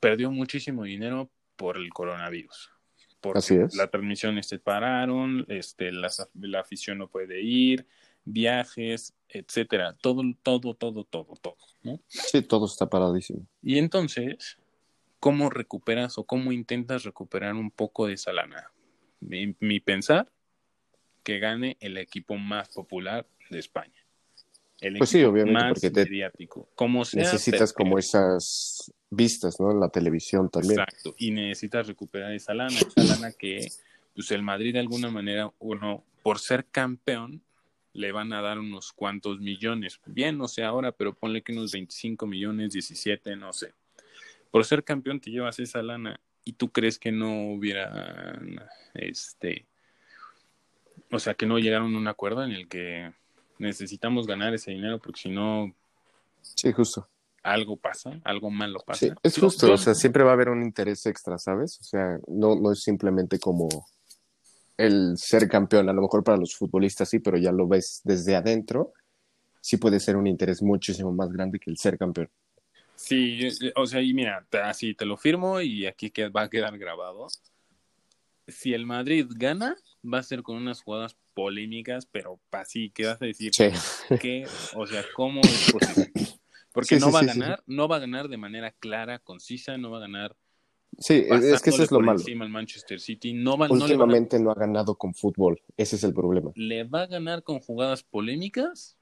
perdió 0.00 0.30
muchísimo 0.30 0.84
dinero 0.84 1.30
por 1.56 1.76
el 1.76 1.90
coronavirus. 1.90 2.70
Porque 3.20 3.38
Así 3.38 3.54
es. 3.56 3.74
La 3.74 3.88
transmisión 3.88 4.40
se 4.42 4.58
pararon, 4.58 5.44
este, 5.48 5.90
la, 5.92 6.10
la 6.34 6.60
afición 6.60 6.98
no 6.98 7.08
puede 7.08 7.40
ir, 7.40 7.86
viajes, 8.24 9.14
etcétera. 9.28 9.96
Todo, 10.00 10.22
todo, 10.42 10.74
todo, 10.74 11.04
todo, 11.04 11.34
todo. 11.40 11.56
¿no? 11.82 12.00
Sí, 12.08 12.42
todo 12.42 12.66
está 12.66 12.88
paradísimo. 12.88 13.46
Y 13.62 13.78
entonces, 13.78 14.58
¿cómo 15.18 15.48
recuperas 15.50 16.18
o 16.18 16.24
cómo 16.24 16.52
intentas 16.52 17.04
recuperar 17.04 17.54
un 17.54 17.70
poco 17.70 18.06
de 18.06 18.14
esa 18.14 18.32
lana? 18.32 18.70
Mi, 19.20 19.56
mi 19.60 19.80
pensar, 19.80 20.30
que 21.22 21.38
gane 21.38 21.76
el 21.80 21.96
equipo 21.98 22.36
más 22.36 22.68
popular 22.68 23.26
de 23.50 23.58
España. 23.58 24.06
El 24.80 24.98
pues 24.98 25.10
sí, 25.10 25.24
obviamente, 25.24 25.68
porque 25.68 25.90
te 25.90 26.04
mediático. 26.04 26.68
Como 26.74 27.02
necesitas 27.14 27.72
como 27.72 27.98
esas 27.98 28.92
vistas, 29.10 29.60
¿no? 29.60 29.70
En 29.70 29.80
la 29.80 29.88
televisión 29.88 30.50
también. 30.50 30.80
Exacto, 30.80 31.14
y 31.18 31.30
necesitas 31.30 31.86
recuperar 31.86 32.32
esa 32.32 32.54
lana, 32.54 32.78
esa 32.78 33.02
lana 33.02 33.32
que, 33.32 33.68
pues 34.14 34.30
el 34.30 34.42
Madrid 34.42 34.72
de 34.72 34.80
alguna 34.80 35.10
manera, 35.10 35.52
uno, 35.58 36.04
por 36.22 36.38
ser 36.38 36.66
campeón, 36.66 37.42
le 37.92 38.12
van 38.12 38.32
a 38.32 38.42
dar 38.42 38.58
unos 38.58 38.92
cuantos 38.92 39.40
millones. 39.40 40.00
Bien, 40.04 40.36
no 40.36 40.48
sé 40.48 40.64
ahora, 40.64 40.92
pero 40.92 41.14
ponle 41.14 41.42
que 41.42 41.52
unos 41.52 41.72
25 41.72 42.26
millones, 42.26 42.72
17, 42.72 43.36
no 43.36 43.52
sé. 43.52 43.72
Por 44.50 44.64
ser 44.64 44.84
campeón 44.84 45.20
te 45.20 45.30
llevas 45.30 45.58
esa 45.58 45.82
lana 45.82 46.20
y 46.44 46.52
tú 46.52 46.70
crees 46.70 46.98
que 46.98 47.10
no 47.10 47.52
hubiera, 47.52 48.38
este, 48.94 49.66
o 51.10 51.18
sea, 51.18 51.34
que 51.34 51.46
no 51.46 51.58
llegaron 51.58 51.94
a 51.94 51.98
un 51.98 52.08
acuerdo 52.08 52.44
en 52.44 52.52
el 52.52 52.68
que 52.68 53.12
necesitamos 53.58 54.26
ganar 54.26 54.52
ese 54.52 54.72
dinero 54.72 54.98
porque 54.98 55.20
si 55.20 55.30
no... 55.30 55.74
Sí, 56.42 56.72
justo 56.72 57.08
algo 57.46 57.76
pasa, 57.76 58.20
algo 58.24 58.50
malo 58.50 58.80
pasa. 58.84 59.06
Sí, 59.06 59.12
es 59.22 59.38
justo, 59.38 59.72
o 59.72 59.76
sea, 59.78 59.94
siempre 59.94 60.24
va 60.24 60.30
a 60.30 60.34
haber 60.34 60.48
un 60.48 60.62
interés 60.62 61.06
extra, 61.06 61.38
¿sabes? 61.38 61.78
O 61.80 61.84
sea, 61.84 62.18
no, 62.26 62.56
no 62.56 62.72
es 62.72 62.82
simplemente 62.82 63.38
como 63.38 63.68
el 64.76 65.16
ser 65.16 65.48
campeón, 65.48 65.88
a 65.88 65.92
lo 65.92 66.02
mejor 66.02 66.24
para 66.24 66.38
los 66.38 66.54
futbolistas 66.54 67.08
sí, 67.08 67.20
pero 67.20 67.38
ya 67.38 67.52
lo 67.52 67.68
ves 67.68 68.00
desde 68.04 68.34
adentro, 68.34 68.92
sí 69.60 69.76
puede 69.76 70.00
ser 70.00 70.16
un 70.16 70.26
interés 70.26 70.60
muchísimo 70.60 71.12
más 71.12 71.30
grande 71.30 71.58
que 71.58 71.70
el 71.70 71.78
ser 71.78 71.96
campeón. 71.96 72.28
Sí, 72.96 73.46
o 73.76 73.86
sea, 73.86 74.00
y 74.00 74.12
mira, 74.12 74.46
así 74.64 74.94
te 74.94 75.04
lo 75.04 75.16
firmo 75.16 75.60
y 75.60 75.86
aquí 75.86 76.12
va 76.34 76.42
a 76.42 76.50
quedar 76.50 76.76
grabado. 76.78 77.28
Si 78.48 78.72
el 78.72 78.86
Madrid 78.86 79.26
gana, 79.36 79.76
va 80.02 80.18
a 80.18 80.22
ser 80.22 80.42
con 80.42 80.56
unas 80.56 80.82
jugadas 80.82 81.16
polémicas, 81.34 82.06
pero 82.06 82.40
así, 82.52 82.90
¿qué 82.90 83.06
vas 83.06 83.20
a 83.20 83.26
decir? 83.26 83.52
Sí. 83.54 83.68
¿Qué? 84.20 84.46
O 84.74 84.86
sea, 84.86 85.04
¿cómo 85.14 85.40
es 85.44 85.72
posible? 85.72 86.12
Porque 86.76 86.98
no 86.98 87.10
va 87.10 87.20
a 87.20 87.24
ganar, 87.24 87.62
no 87.66 87.88
va 87.88 87.96
a 87.96 88.00
ganar 88.00 88.28
de 88.28 88.36
manera 88.36 88.70
clara, 88.70 89.18
concisa, 89.18 89.78
no 89.78 89.90
va 89.90 89.96
a 89.96 90.00
ganar. 90.00 90.36
Sí, 90.98 91.24
es 91.26 91.62
que 91.62 91.70
eso 91.70 91.84
es 91.84 91.90
lo 91.90 92.00
malo. 92.00 92.18
Encima 92.18 92.46
Manchester 92.46 93.00
City 93.00 93.32
no 93.32 93.54
Últimamente 93.54 94.38
no, 94.38 94.50
ha 94.50 94.54
ganado 94.54 94.94
con 94.94 95.14
fútbol, 95.14 95.58
ese 95.78 95.96
es 95.96 96.04
el 96.04 96.12
problema. 96.12 96.50
Le 96.54 96.84
va 96.84 97.04
a 97.04 97.06
ganar 97.06 97.42
con 97.44 97.60
jugadas 97.60 98.02
polémicas, 98.02 98.98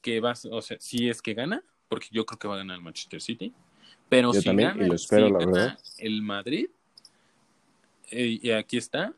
que 0.00 0.20
va, 0.20 0.32
o 0.50 0.62
sea, 0.62 0.78
si 0.80 1.10
es 1.10 1.20
que 1.20 1.34
gana, 1.34 1.62
porque 1.90 2.06
yo 2.10 2.24
creo 2.24 2.38
que 2.38 2.48
va 2.48 2.54
a 2.54 2.58
ganar 2.58 2.78
el 2.78 2.82
Manchester 2.82 3.20
City. 3.20 3.52
Pero 4.08 4.32
si 4.32 4.42
gana, 4.42 4.82
y 4.82 4.88
lo 4.88 4.94
espero, 4.94 5.28
la 5.28 5.38
verdad. 5.38 5.78
el 5.98 6.22
Madrid, 6.22 6.70
eh, 8.10 8.38
y 8.40 8.50
aquí 8.52 8.78
está, 8.78 9.14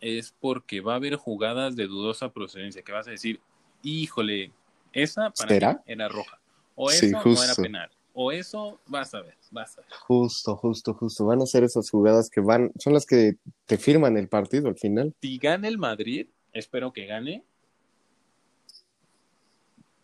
es 0.00 0.34
porque 0.40 0.80
va 0.80 0.94
a 0.94 0.96
haber 0.96 1.14
jugadas 1.14 1.76
de 1.76 1.86
dudosa 1.86 2.32
procedencia, 2.32 2.82
que 2.82 2.90
vas 2.90 3.06
a 3.06 3.12
decir, 3.12 3.40
híjole, 3.84 4.50
esa 4.92 5.30
para 5.30 5.74
mí 5.74 5.76
era 5.86 6.08
roja. 6.08 6.40
O 6.74 6.90
eso 6.90 7.06
no 7.24 7.42
era 7.42 7.54
penal. 7.54 7.90
O 8.12 8.30
eso, 8.30 8.80
vas 8.86 9.12
a 9.14 9.22
ver, 9.22 9.36
vas 9.50 9.76
a 9.76 9.80
ver. 9.80 9.90
Justo, 10.06 10.56
justo, 10.56 10.94
justo. 10.94 11.24
Van 11.26 11.42
a 11.42 11.46
ser 11.46 11.64
esas 11.64 11.90
jugadas 11.90 12.30
que 12.30 12.40
van, 12.40 12.72
son 12.78 12.92
las 12.92 13.06
que 13.06 13.36
te 13.66 13.76
firman 13.76 14.16
el 14.16 14.28
partido 14.28 14.68
al 14.68 14.76
final. 14.78 15.12
Si 15.20 15.38
gana 15.38 15.66
el 15.68 15.78
Madrid, 15.78 16.28
espero 16.52 16.92
que 16.92 17.06
gane. 17.06 17.44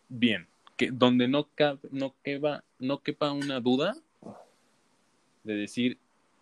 Bien, 0.09 0.47
que 0.75 0.91
donde 0.91 1.27
no, 1.29 1.47
ca- 1.55 1.79
no, 1.89 2.13
quepa, 2.21 2.63
no 2.79 3.01
quepa 3.01 3.31
una 3.31 3.61
duda 3.61 3.95
de 5.43 5.53
decir, 5.55 5.97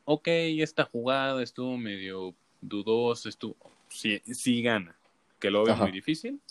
ok, 0.05 0.27
esta 0.27 0.85
jugada 0.85 1.43
estuvo 1.43 1.77
medio 1.77 2.33
dudosa, 2.61 3.29
estuvo, 3.29 3.55
sí, 3.89 4.19
sí 4.25 4.61
gana, 4.63 4.95
que 5.39 5.51
lo 5.51 5.63
veo 5.63 5.73
Ajá. 5.75 5.83
muy 5.83 5.91
difícil. 5.91 6.41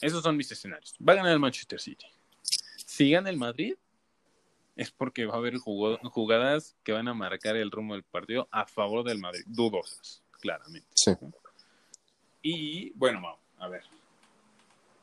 Esos 0.00 0.22
son 0.22 0.36
mis 0.36 0.50
escenarios. 0.50 0.94
Va 1.06 1.14
a 1.14 1.16
ganar 1.16 1.32
el 1.32 1.38
Manchester 1.38 1.80
City. 1.80 2.06
Si 2.42 3.10
gana 3.10 3.30
el 3.30 3.36
Madrid, 3.36 3.74
es 4.76 4.90
porque 4.92 5.26
va 5.26 5.34
a 5.34 5.38
haber 5.38 5.56
jugadas 5.56 6.76
que 6.84 6.92
van 6.92 7.08
a 7.08 7.14
marcar 7.14 7.56
el 7.56 7.70
rumbo 7.70 7.94
del 7.94 8.04
partido 8.04 8.48
a 8.50 8.66
favor 8.66 9.04
del 9.04 9.18
Madrid. 9.18 9.42
Dudosas, 9.46 10.22
claramente. 10.40 10.88
Sí. 10.94 11.12
Y 12.42 12.90
bueno, 12.90 13.20
vamos, 13.20 13.40
a 13.58 13.68
ver. 13.68 13.82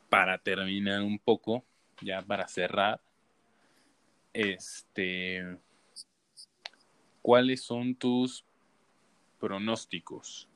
Para 0.08 0.38
terminar 0.38 1.02
un 1.02 1.18
poco, 1.18 1.62
ya 2.00 2.22
para 2.22 2.48
cerrar, 2.48 3.00
este, 4.32 5.58
¿cuáles 7.20 7.62
son 7.62 7.94
tus 7.94 8.44
pronósticos? 9.38 10.48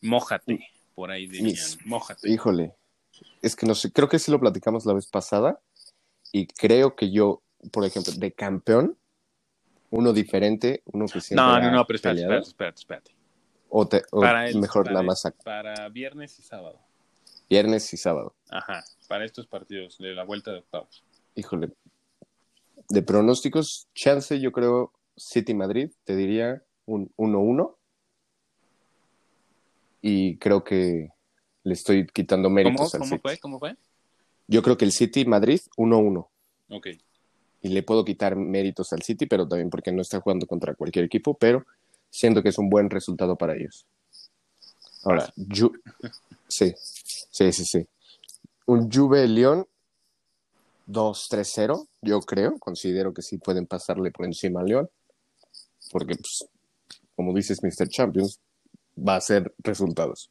Mójate, 0.00 0.68
por 0.98 1.12
ahí 1.12 1.28
dirían. 1.28 1.44
Mis- 1.46 1.78
Mójate. 1.86 2.28
Híjole, 2.28 2.74
es 3.40 3.54
que 3.54 3.66
no 3.66 3.76
sé, 3.76 3.92
creo 3.92 4.08
que 4.08 4.18
sí 4.18 4.32
lo 4.32 4.40
platicamos 4.40 4.84
la 4.84 4.94
vez 4.94 5.06
pasada 5.06 5.60
y 6.32 6.48
creo 6.48 6.96
que 6.96 7.12
yo, 7.12 7.44
por 7.70 7.84
ejemplo, 7.84 8.12
de 8.16 8.32
campeón, 8.32 8.98
uno 9.90 10.12
diferente, 10.12 10.82
uno 10.86 11.06
que 11.06 11.20
siempre 11.20 11.46
No, 11.46 11.60
no, 11.60 11.70
no, 11.70 11.86
pero 11.86 11.94
espérate, 11.98 12.22
peleado, 12.22 12.42
espérate, 12.42 12.80
espérate, 12.80 13.10
espérate. 13.10 13.14
o, 13.68 13.86
te- 13.86 14.02
o 14.10 14.20
Para 14.22 14.48
el- 14.48 14.58
mejor 14.58 14.86
para 14.86 15.00
la 15.04 15.08
ac- 15.12 15.36
Para 15.44 15.88
viernes 15.88 16.36
y 16.40 16.42
sábado. 16.42 16.80
viernes 17.48 17.94
y 17.94 17.96
sábado. 17.96 18.34
Ajá, 18.50 18.82
para 19.06 19.24
estos 19.24 19.46
partidos 19.46 19.98
de 19.98 20.14
la 20.16 20.24
vuelta 20.24 20.50
de 20.50 20.58
octavos. 20.58 21.04
Híjole, 21.36 21.70
de 22.88 23.02
pronósticos, 23.02 23.86
chance 23.94 24.40
yo 24.40 24.50
creo 24.50 24.92
City 25.16 25.54
Madrid, 25.54 25.92
te 26.02 26.16
diría 26.16 26.64
un 26.86 27.12
1-1 27.16 27.77
y 30.00 30.36
creo 30.38 30.64
que 30.64 31.08
le 31.64 31.72
estoy 31.72 32.06
quitando 32.06 32.48
¿Cómo, 32.48 32.54
méritos 32.54 32.94
al 32.94 33.00
cómo 33.00 33.10
City. 33.10 33.20
fue? 33.22 33.38
¿Cómo 33.38 33.58
fue? 33.58 33.76
Yo 34.46 34.62
creo 34.62 34.76
que 34.78 34.84
el 34.84 34.92
City 34.92 35.24
Madrid 35.26 35.60
1-1 35.76 36.28
Ok. 36.70 36.86
y 37.62 37.68
le 37.68 37.82
puedo 37.82 38.04
quitar 38.04 38.36
méritos 38.36 38.92
al 38.92 39.02
City, 39.02 39.26
pero 39.26 39.46
también 39.46 39.68
porque 39.70 39.92
no 39.92 40.00
está 40.02 40.20
jugando 40.20 40.46
contra 40.46 40.74
cualquier 40.74 41.04
equipo, 41.04 41.34
pero 41.34 41.66
siento 42.10 42.42
que 42.42 42.48
es 42.50 42.58
un 42.58 42.70
buen 42.70 42.88
resultado 42.88 43.36
para 43.36 43.54
ellos. 43.56 43.84
Ahora, 45.04 45.32
Ju- 45.36 45.78
sí, 46.48 46.74
sí, 46.78 47.52
sí, 47.52 47.64
sí. 47.64 47.86
Un 48.66 48.90
Juve 48.90 49.26
León 49.28 49.66
2-3-0, 50.86 51.86
yo 52.00 52.20
creo, 52.20 52.58
considero 52.58 53.12
que 53.12 53.22
sí 53.22 53.38
pueden 53.38 53.66
pasarle 53.66 54.10
por 54.10 54.24
encima 54.24 54.60
al 54.60 54.66
León, 54.66 54.90
porque, 55.90 56.14
pues, 56.16 56.46
como 57.14 57.34
dices, 57.34 57.62
Mr. 57.62 57.88
Champions, 57.88 58.40
va 59.06 59.16
a 59.16 59.20
ser 59.20 59.54
resultados. 59.58 60.28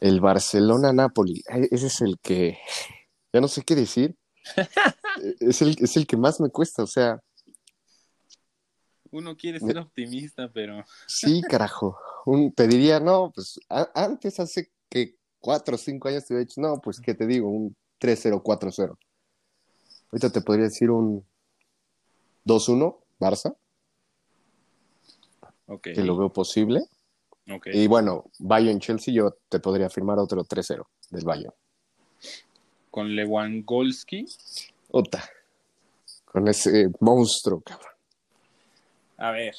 El 0.00 0.20
Barcelona-Napoli, 0.20 1.42
eh, 1.48 1.68
ese 1.70 1.88
es 1.88 2.00
el 2.00 2.18
que, 2.20 2.58
ya 3.32 3.40
no 3.40 3.48
sé 3.48 3.62
qué 3.62 3.74
decir, 3.74 4.16
es 5.40 5.60
el, 5.62 5.76
es 5.78 5.96
el 5.96 6.06
que 6.06 6.16
más 6.16 6.40
me 6.40 6.50
cuesta, 6.50 6.82
o 6.82 6.86
sea, 6.86 7.20
Uno 9.12 9.36
quiere 9.36 9.58
ser 9.58 9.76
optimista, 9.78 10.50
pero 10.52 10.84
sí, 11.06 11.42
carajo. 11.48 11.98
Un, 12.26 12.52
te 12.52 12.68
diría, 12.68 13.00
no, 13.00 13.32
pues 13.34 13.58
a- 13.68 13.90
antes, 13.94 14.38
hace 14.38 14.70
que 14.88 15.16
cuatro 15.40 15.74
o 15.74 15.78
cinco 15.78 16.08
años 16.08 16.24
te 16.24 16.34
hubiera 16.34 16.46
dicho, 16.46 16.60
no, 16.60 16.80
pues 16.80 17.00
qué 17.00 17.14
te 17.14 17.26
digo, 17.26 17.48
un 17.48 17.76
3-0, 17.98 18.40
4-0. 18.42 18.96
Ahorita 20.12 20.30
te 20.30 20.40
podría 20.42 20.64
decir 20.66 20.90
un 20.90 21.24
2-1, 22.44 23.00
Barça, 23.18 23.56
ok. 25.70 25.82
que 25.82 26.04
lo 26.04 26.16
veo 26.16 26.32
posible. 26.32 26.82
Y 27.66 27.86
bueno, 27.88 28.30
Bayern-Chelsea, 28.38 29.12
yo 29.12 29.36
te 29.48 29.58
podría 29.58 29.90
firmar 29.90 30.18
otro 30.18 30.44
3-0 30.44 30.86
del 31.10 31.24
Bayern. 31.24 31.52
Con 32.90 33.14
Lewandowski, 33.14 34.26
Ota. 34.90 35.28
Con 36.24 36.46
ese 36.46 36.88
monstruo, 37.00 37.60
cabrón. 37.60 37.92
a 39.16 39.32
ver, 39.32 39.54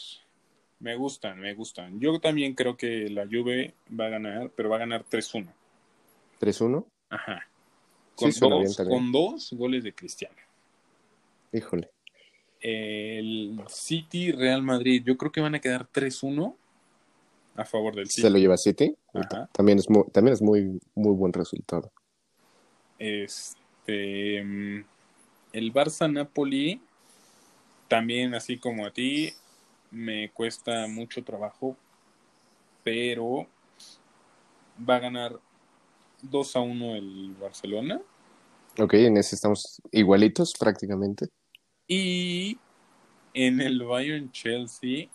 me 0.79 0.95
gustan, 0.95 1.39
me 1.39 1.53
gustan. 1.53 1.99
Yo 1.99 2.19
también 2.19 2.53
creo 2.55 2.77
que 2.77 3.09
la 3.09 3.25
Juve 3.25 3.73
va 3.99 4.05
a 4.05 4.09
ganar, 4.09 4.51
pero 4.55 4.69
va 4.69 4.77
a 4.77 4.79
ganar 4.79 5.03
3-1. 5.05 5.47
3-1, 6.39 6.85
Ajá. 7.09 7.47
Con, 8.15 8.31
dos, 8.31 8.77
con 8.77 9.11
dos 9.11 9.53
goles 9.53 9.83
de 9.83 9.93
Cristiano. 9.93 10.35
híjole. 11.51 11.89
El 12.61 13.59
City 13.67 14.31
Real 14.31 14.61
Madrid, 14.61 15.03
yo 15.05 15.17
creo 15.17 15.31
que 15.31 15.41
van 15.41 15.55
a 15.55 15.59
quedar 15.59 15.87
3-1 15.91 16.55
a 17.55 17.65
favor 17.65 17.95
del 17.95 18.07
City. 18.07 18.21
Se 18.21 18.29
lo 18.29 18.37
lleva 18.37 18.57
City. 18.57 18.95
Ajá. 19.13 19.49
También 19.51 19.79
es 19.79 19.89
muy, 19.89 20.03
también 20.11 20.33
es 20.33 20.41
muy, 20.41 20.79
muy 20.95 21.13
buen 21.13 21.33
resultado. 21.33 21.91
Este 22.99 24.43
mm, 24.43 24.85
el 25.53 25.73
Barça 25.73 26.11
Napoli 26.11 26.81
también 27.87 28.35
así 28.35 28.57
como 28.57 28.85
a 28.85 28.91
ti 28.91 29.33
me 29.89 30.29
cuesta 30.31 30.87
mucho 30.87 31.23
trabajo, 31.23 31.75
pero 32.83 33.47
va 34.87 34.95
a 34.95 34.99
ganar 34.99 35.39
2 36.21 36.55
a 36.55 36.59
1 36.61 36.95
el 36.95 37.35
Barcelona 37.41 38.01
Ok, 38.79 38.93
en 38.93 39.17
ese 39.17 39.35
estamos 39.35 39.81
igualitos 39.91 40.53
prácticamente. 40.57 41.27
Y 41.93 42.57
en 43.33 43.59
el 43.59 43.83
Bayern 43.83 44.31
Chelsea 44.31 45.09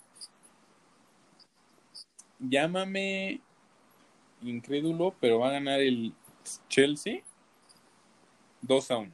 llámame 2.39 3.41
incrédulo, 4.43 5.15
pero 5.19 5.39
va 5.39 5.49
a 5.49 5.51
ganar 5.53 5.79
el 5.79 6.13
Chelsea 6.69 7.21
2 8.61 8.91
a 8.91 8.97
1. 8.97 9.11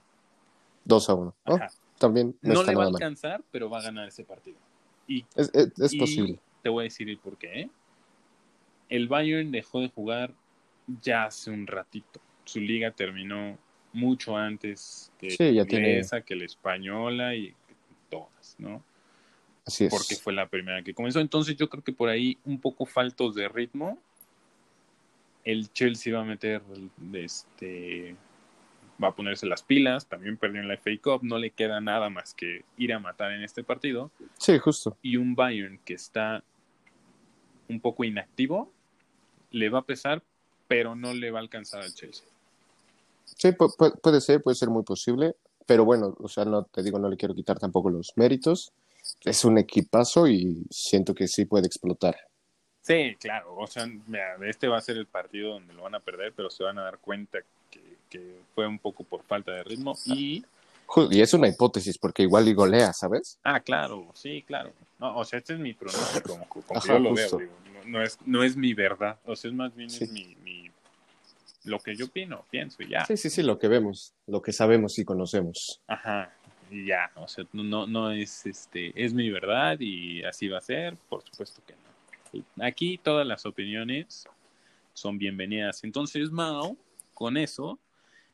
2 0.86 1.10
a 1.10 1.14
1. 1.16 1.36
Ajá. 1.46 1.70
también 1.98 2.36
no, 2.42 2.56
No 2.56 2.64
le 2.64 2.76
va 2.76 2.84
a 2.84 2.86
nada 2.86 2.92
mal. 2.92 2.96
alcanzar, 2.96 3.44
pero 3.52 3.70
va 3.70 3.80
a 3.80 3.84
ganar 3.84 4.10
ese 4.10 4.26
partido. 4.26 4.58
Y 5.08 5.26
Es, 5.36 5.50
es- 5.54 5.72
es 5.80 5.94
Y 5.94 6.00
posible. 6.00 6.40
Te 6.62 6.70
voy 6.70 6.82
a 6.82 6.86
decir 6.86 7.10
el 7.10 7.18
por 7.18 7.38
qué. 7.38 7.62
¿eh? 7.62 7.70
El 8.90 9.08
Bayern 9.08 9.52
dejó 9.52 9.80
de 9.80 9.88
jugar 9.90 10.34
ya 11.02 11.26
hace 11.26 11.50
un 11.50 11.66
ratito. 11.66 12.20
Su 12.44 12.60
liga 12.60 12.92
terminó 12.92 13.58
mucho 13.94 14.36
antes 14.38 15.12
que 15.20 15.32
Sí, 15.32 15.52
la 15.52 15.66
tiene- 15.66 15.90
inglesa, 15.90 16.22
que 16.22 16.36
la 16.36 16.46
española 16.46 17.36
y 17.36 17.54
todas, 18.10 18.56
¿no? 18.58 18.84
Así 19.66 19.86
es. 19.86 19.92
Porque 19.92 20.16
fue 20.16 20.34
la 20.34 20.48
primera 20.50 20.84
que 20.84 20.94
comenzó. 20.94 21.20
Entonces 21.20 21.56
yo 21.56 21.70
creo 21.70 21.84
que 21.84 21.94
por 21.94 22.10
ahí 22.10 22.38
un 22.46 22.60
poco 22.60 22.86
faltos 22.86 23.36
de 23.36 23.48
ritmo. 23.48 23.98
El 25.46 25.72
Chelsea 25.74 26.14
va 26.14 26.22
a 26.22 26.26
meter, 26.26 26.62
este, 27.14 28.16
va 29.02 29.10
a 29.10 29.16
ponerse 29.16 29.46
las 29.46 29.62
pilas. 29.64 30.08
También 30.08 30.38
perdió 30.38 30.62
en 30.62 30.68
la 30.68 30.76
FA 30.76 30.92
Cup. 31.02 31.24
No 31.24 31.38
le 31.38 31.52
queda 31.52 31.80
nada 31.82 32.10
más 32.10 32.34
que 32.34 32.64
ir 32.78 32.94
a 32.94 33.00
matar 33.00 33.32
en 33.34 33.44
este 33.44 33.64
partido 33.64 34.12
Sí, 34.38 34.58
justo. 34.58 34.98
y 35.02 35.18
un 35.18 35.36
Bayern 35.36 35.80
que 35.86 35.94
está 35.94 36.44
un 37.70 37.80
poco 37.80 38.04
inactivo, 38.04 38.72
le 39.52 39.70
va 39.70 39.80
a 39.80 39.86
pesar, 39.86 40.22
pero 40.68 40.96
no 40.96 41.14
le 41.14 41.32
va 41.32 41.40
a 41.40 41.42
alcanzar 41.42 41.82
al 41.84 41.94
Chelsea. 41.94 42.26
Sí, 43.26 43.50
pu- 43.50 43.76
pu- 43.76 44.00
puede 44.02 44.22
ser, 44.22 44.42
puede 44.42 44.56
ser 44.56 44.70
muy 44.70 44.84
posible. 44.84 45.36
Pero 45.66 45.86
bueno, 45.86 46.16
o 46.20 46.28
sea, 46.28 46.44
no 46.46 46.64
te 46.66 46.84
digo, 46.84 47.00
no 47.00 47.10
le 47.10 47.16
quiero 47.18 47.34
quitar 47.34 47.58
tampoco 47.58 47.90
los 47.90 48.12
méritos. 48.16 48.74
Es 49.24 49.46
un 49.46 49.58
equipazo 49.58 50.28
y 50.28 50.66
siento 50.70 51.14
que 51.14 51.28
sí 51.28 51.46
puede 51.46 51.68
explotar. 51.68 52.18
Sí, 52.82 53.16
claro, 53.18 53.56
o 53.56 53.66
sea, 53.68 53.86
mira, 54.08 54.36
este 54.46 54.68
va 54.68 54.78
a 54.78 54.82
ser 54.82 54.98
el 54.98 55.06
partido 55.06 55.52
donde 55.54 55.74
lo 55.74 55.84
van 55.84 55.96
a 55.96 56.02
perder, 56.02 56.34
pero 56.36 56.50
se 56.50 56.64
van 56.66 56.78
a 56.80 56.84
dar 56.84 56.98
cuenta 56.98 57.40
que, 57.72 57.82
que 58.10 58.42
fue 58.54 58.68
un 58.68 58.78
poco 58.78 59.06
por 59.06 59.24
falta 59.24 59.52
de 59.54 59.64
ritmo 59.64 59.98
y... 60.06 60.44
Y 61.10 61.22
es 61.22 61.34
una 61.34 61.48
hipótesis, 61.48 61.98
porque 61.98 62.24
igual 62.24 62.48
y 62.48 62.54
golea, 62.54 62.92
¿sabes? 62.94 63.40
Ah, 63.44 63.62
claro, 63.62 64.12
sí, 64.14 64.44
claro. 64.46 64.74
No, 65.00 65.18
o 65.18 65.24
sea, 65.26 65.40
este 65.40 65.54
es 65.54 65.60
mi 65.60 65.74
pronóstico, 65.74 66.34
como, 66.34 66.46
como 66.48 66.78
Ajá, 66.78 66.94
yo 66.94 67.00
lo 67.00 67.10
justo. 67.12 67.38
veo, 67.38 67.48
digo, 67.48 67.54
no, 67.74 67.90
no 67.90 68.04
es, 68.04 68.18
no 68.26 68.44
es 68.44 68.56
mi 68.58 68.74
verdad, 68.74 69.18
o 69.26 69.36
sea, 69.36 69.50
es 69.50 69.56
más 69.56 69.74
bien 69.76 69.90
Sí. 69.90 70.04
es 70.04 70.12
mi, 70.12 70.36
mi- 70.44 70.63
lo 71.66 71.80
que 71.80 71.96
yo 71.96 72.06
opino, 72.06 72.46
pienso 72.50 72.84
y 72.84 72.90
ya. 72.90 73.06
Sí, 73.06 73.18
sí, 73.18 73.30
sí, 73.30 73.44
lo 73.44 73.58
que 73.60 73.68
vemos, 73.68 74.14
lo 74.28 74.42
que 74.42 74.52
sabemos 74.52 74.98
y 75.00 75.06
conocemos. 75.06 75.82
Ajá, 75.88 76.34
y 76.70 76.86
ya, 76.88 77.12
o 77.16 77.28
sea, 77.28 77.46
no, 77.54 77.64
no, 77.64 77.88
no 77.88 78.12
es, 78.12 78.46
este, 78.46 78.92
es 79.02 79.14
mi 79.14 79.30
verdad 79.30 79.78
y 79.80 80.24
así 80.24 80.48
va 80.48 80.58
a 80.58 80.62
ser, 80.62 80.96
por 81.10 81.24
supuesto 81.24 81.62
que 81.66 81.74
no. 81.74 82.66
Aquí 82.66 82.98
todas 82.98 83.28
las 83.28 83.46
opiniones 83.46 84.28
son 84.94 85.18
bienvenidas. 85.20 85.84
Entonces, 85.84 86.32
Mao, 86.32 86.76
con 87.14 87.38
eso, 87.38 87.78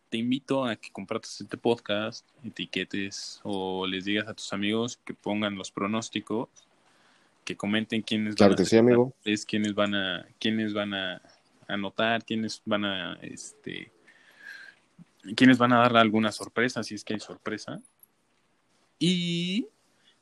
te 0.09 0.17
invito 0.17 0.65
a 0.65 0.75
que 0.77 0.89
compartas 0.91 1.41
este 1.41 1.57
podcast, 1.57 2.25
etiquetes 2.45 3.41
o 3.43 3.85
les 3.85 4.05
digas 4.05 4.27
a 4.27 4.33
tus 4.33 4.51
amigos 4.53 4.97
que 5.03 5.13
pongan 5.13 5.55
los 5.55 5.71
pronósticos 5.71 6.47
que 7.43 7.57
comenten 7.57 8.01
quiénes 8.03 8.35
Claro 8.35 8.51
van 8.51 8.57
que 8.57 8.63
a 8.63 8.65
sí, 8.65 8.77
amigo. 8.77 9.13
es 9.25 9.45
quiénes 9.45 9.73
van 9.73 9.95
a 9.95 10.25
quiénes 10.39 10.73
van 10.73 10.93
a 10.93 11.21
anotar, 11.69 12.25
quiénes 12.25 12.61
van 12.65 12.85
a 12.85 13.19
este 13.21 13.91
quiénes 15.35 15.57
van 15.57 15.73
a 15.73 15.79
dar 15.79 15.97
alguna 15.97 16.31
sorpresa 16.31 16.83
si 16.83 16.95
es 16.95 17.03
que 17.03 17.13
hay 17.13 17.19
sorpresa. 17.19 17.81
Y 18.97 19.67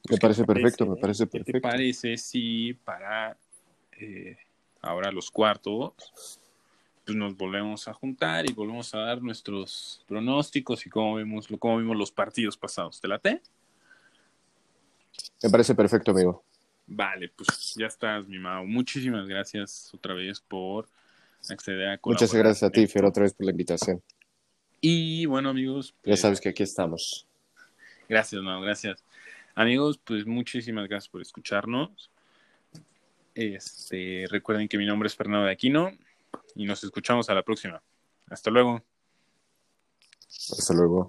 Me 0.09 0.17
parece 0.17 0.41
¿qué 0.41 0.47
perfecto, 0.47 0.85
me 0.85 0.95
parece 0.97 1.25
¿Qué 1.27 1.39
te 1.39 1.45
perfecto. 1.45 1.69
parece 1.69 2.17
si 2.17 2.73
para 2.73 3.37
eh, 3.93 4.37
ahora 4.81 5.11
los 5.11 5.31
cuartos 5.31 6.39
pues 7.05 7.17
nos 7.17 7.37
volvemos 7.37 7.87
a 7.87 7.93
juntar 7.93 8.49
y 8.49 8.53
volvemos 8.53 8.93
a 8.93 8.99
dar 8.99 9.21
nuestros 9.21 10.03
pronósticos 10.07 10.85
y 10.85 10.89
cómo 10.89 11.15
vemos, 11.15 11.47
cómo 11.57 11.77
vimos 11.77 11.95
los 11.95 12.11
partidos 12.11 12.57
pasados? 12.57 12.99
¿Te 12.99 13.07
late? 13.07 13.41
Me 15.41 15.49
parece 15.49 15.73
perfecto, 15.73 16.11
amigo. 16.11 16.43
Vale, 16.85 17.29
pues 17.29 17.75
ya 17.75 17.87
estás, 17.87 18.27
mi 18.27 18.39
Mau. 18.39 18.65
Muchísimas 18.65 19.25
gracias 19.27 19.93
otra 19.93 20.13
vez 20.13 20.41
por 20.41 20.89
acceder 21.49 21.89
a 21.89 21.99
Muchas 22.03 22.33
gracias 22.33 22.63
a 22.63 22.71
ti, 22.71 22.87
Fior, 22.87 23.05
otra 23.05 23.23
vez 23.23 23.33
por 23.33 23.45
la 23.45 23.51
invitación. 23.51 24.01
Y 24.81 25.25
bueno, 25.25 25.49
amigos, 25.49 25.93
Ya 25.97 26.11
pues, 26.11 26.21
sabes 26.21 26.39
que 26.41 26.49
aquí 26.49 26.63
estamos. 26.63 27.27
gracias, 28.07 28.41
Mau, 28.41 28.61
gracias. 28.61 29.03
Amigos, 29.55 29.99
pues 30.03 30.25
muchísimas 30.25 30.87
gracias 30.87 31.09
por 31.09 31.21
escucharnos. 31.21 32.11
Este, 33.33 34.25
recuerden 34.29 34.67
que 34.67 34.77
mi 34.77 34.85
nombre 34.85 35.07
es 35.07 35.15
Fernando 35.15 35.45
de 35.45 35.51
Aquino 35.51 35.91
y 36.55 36.65
nos 36.65 36.83
escuchamos 36.83 37.29
a 37.29 37.33
la 37.33 37.43
próxima. 37.43 37.81
Hasta 38.29 38.49
luego. 38.51 38.83
Hasta 40.27 40.73
luego. 40.73 41.05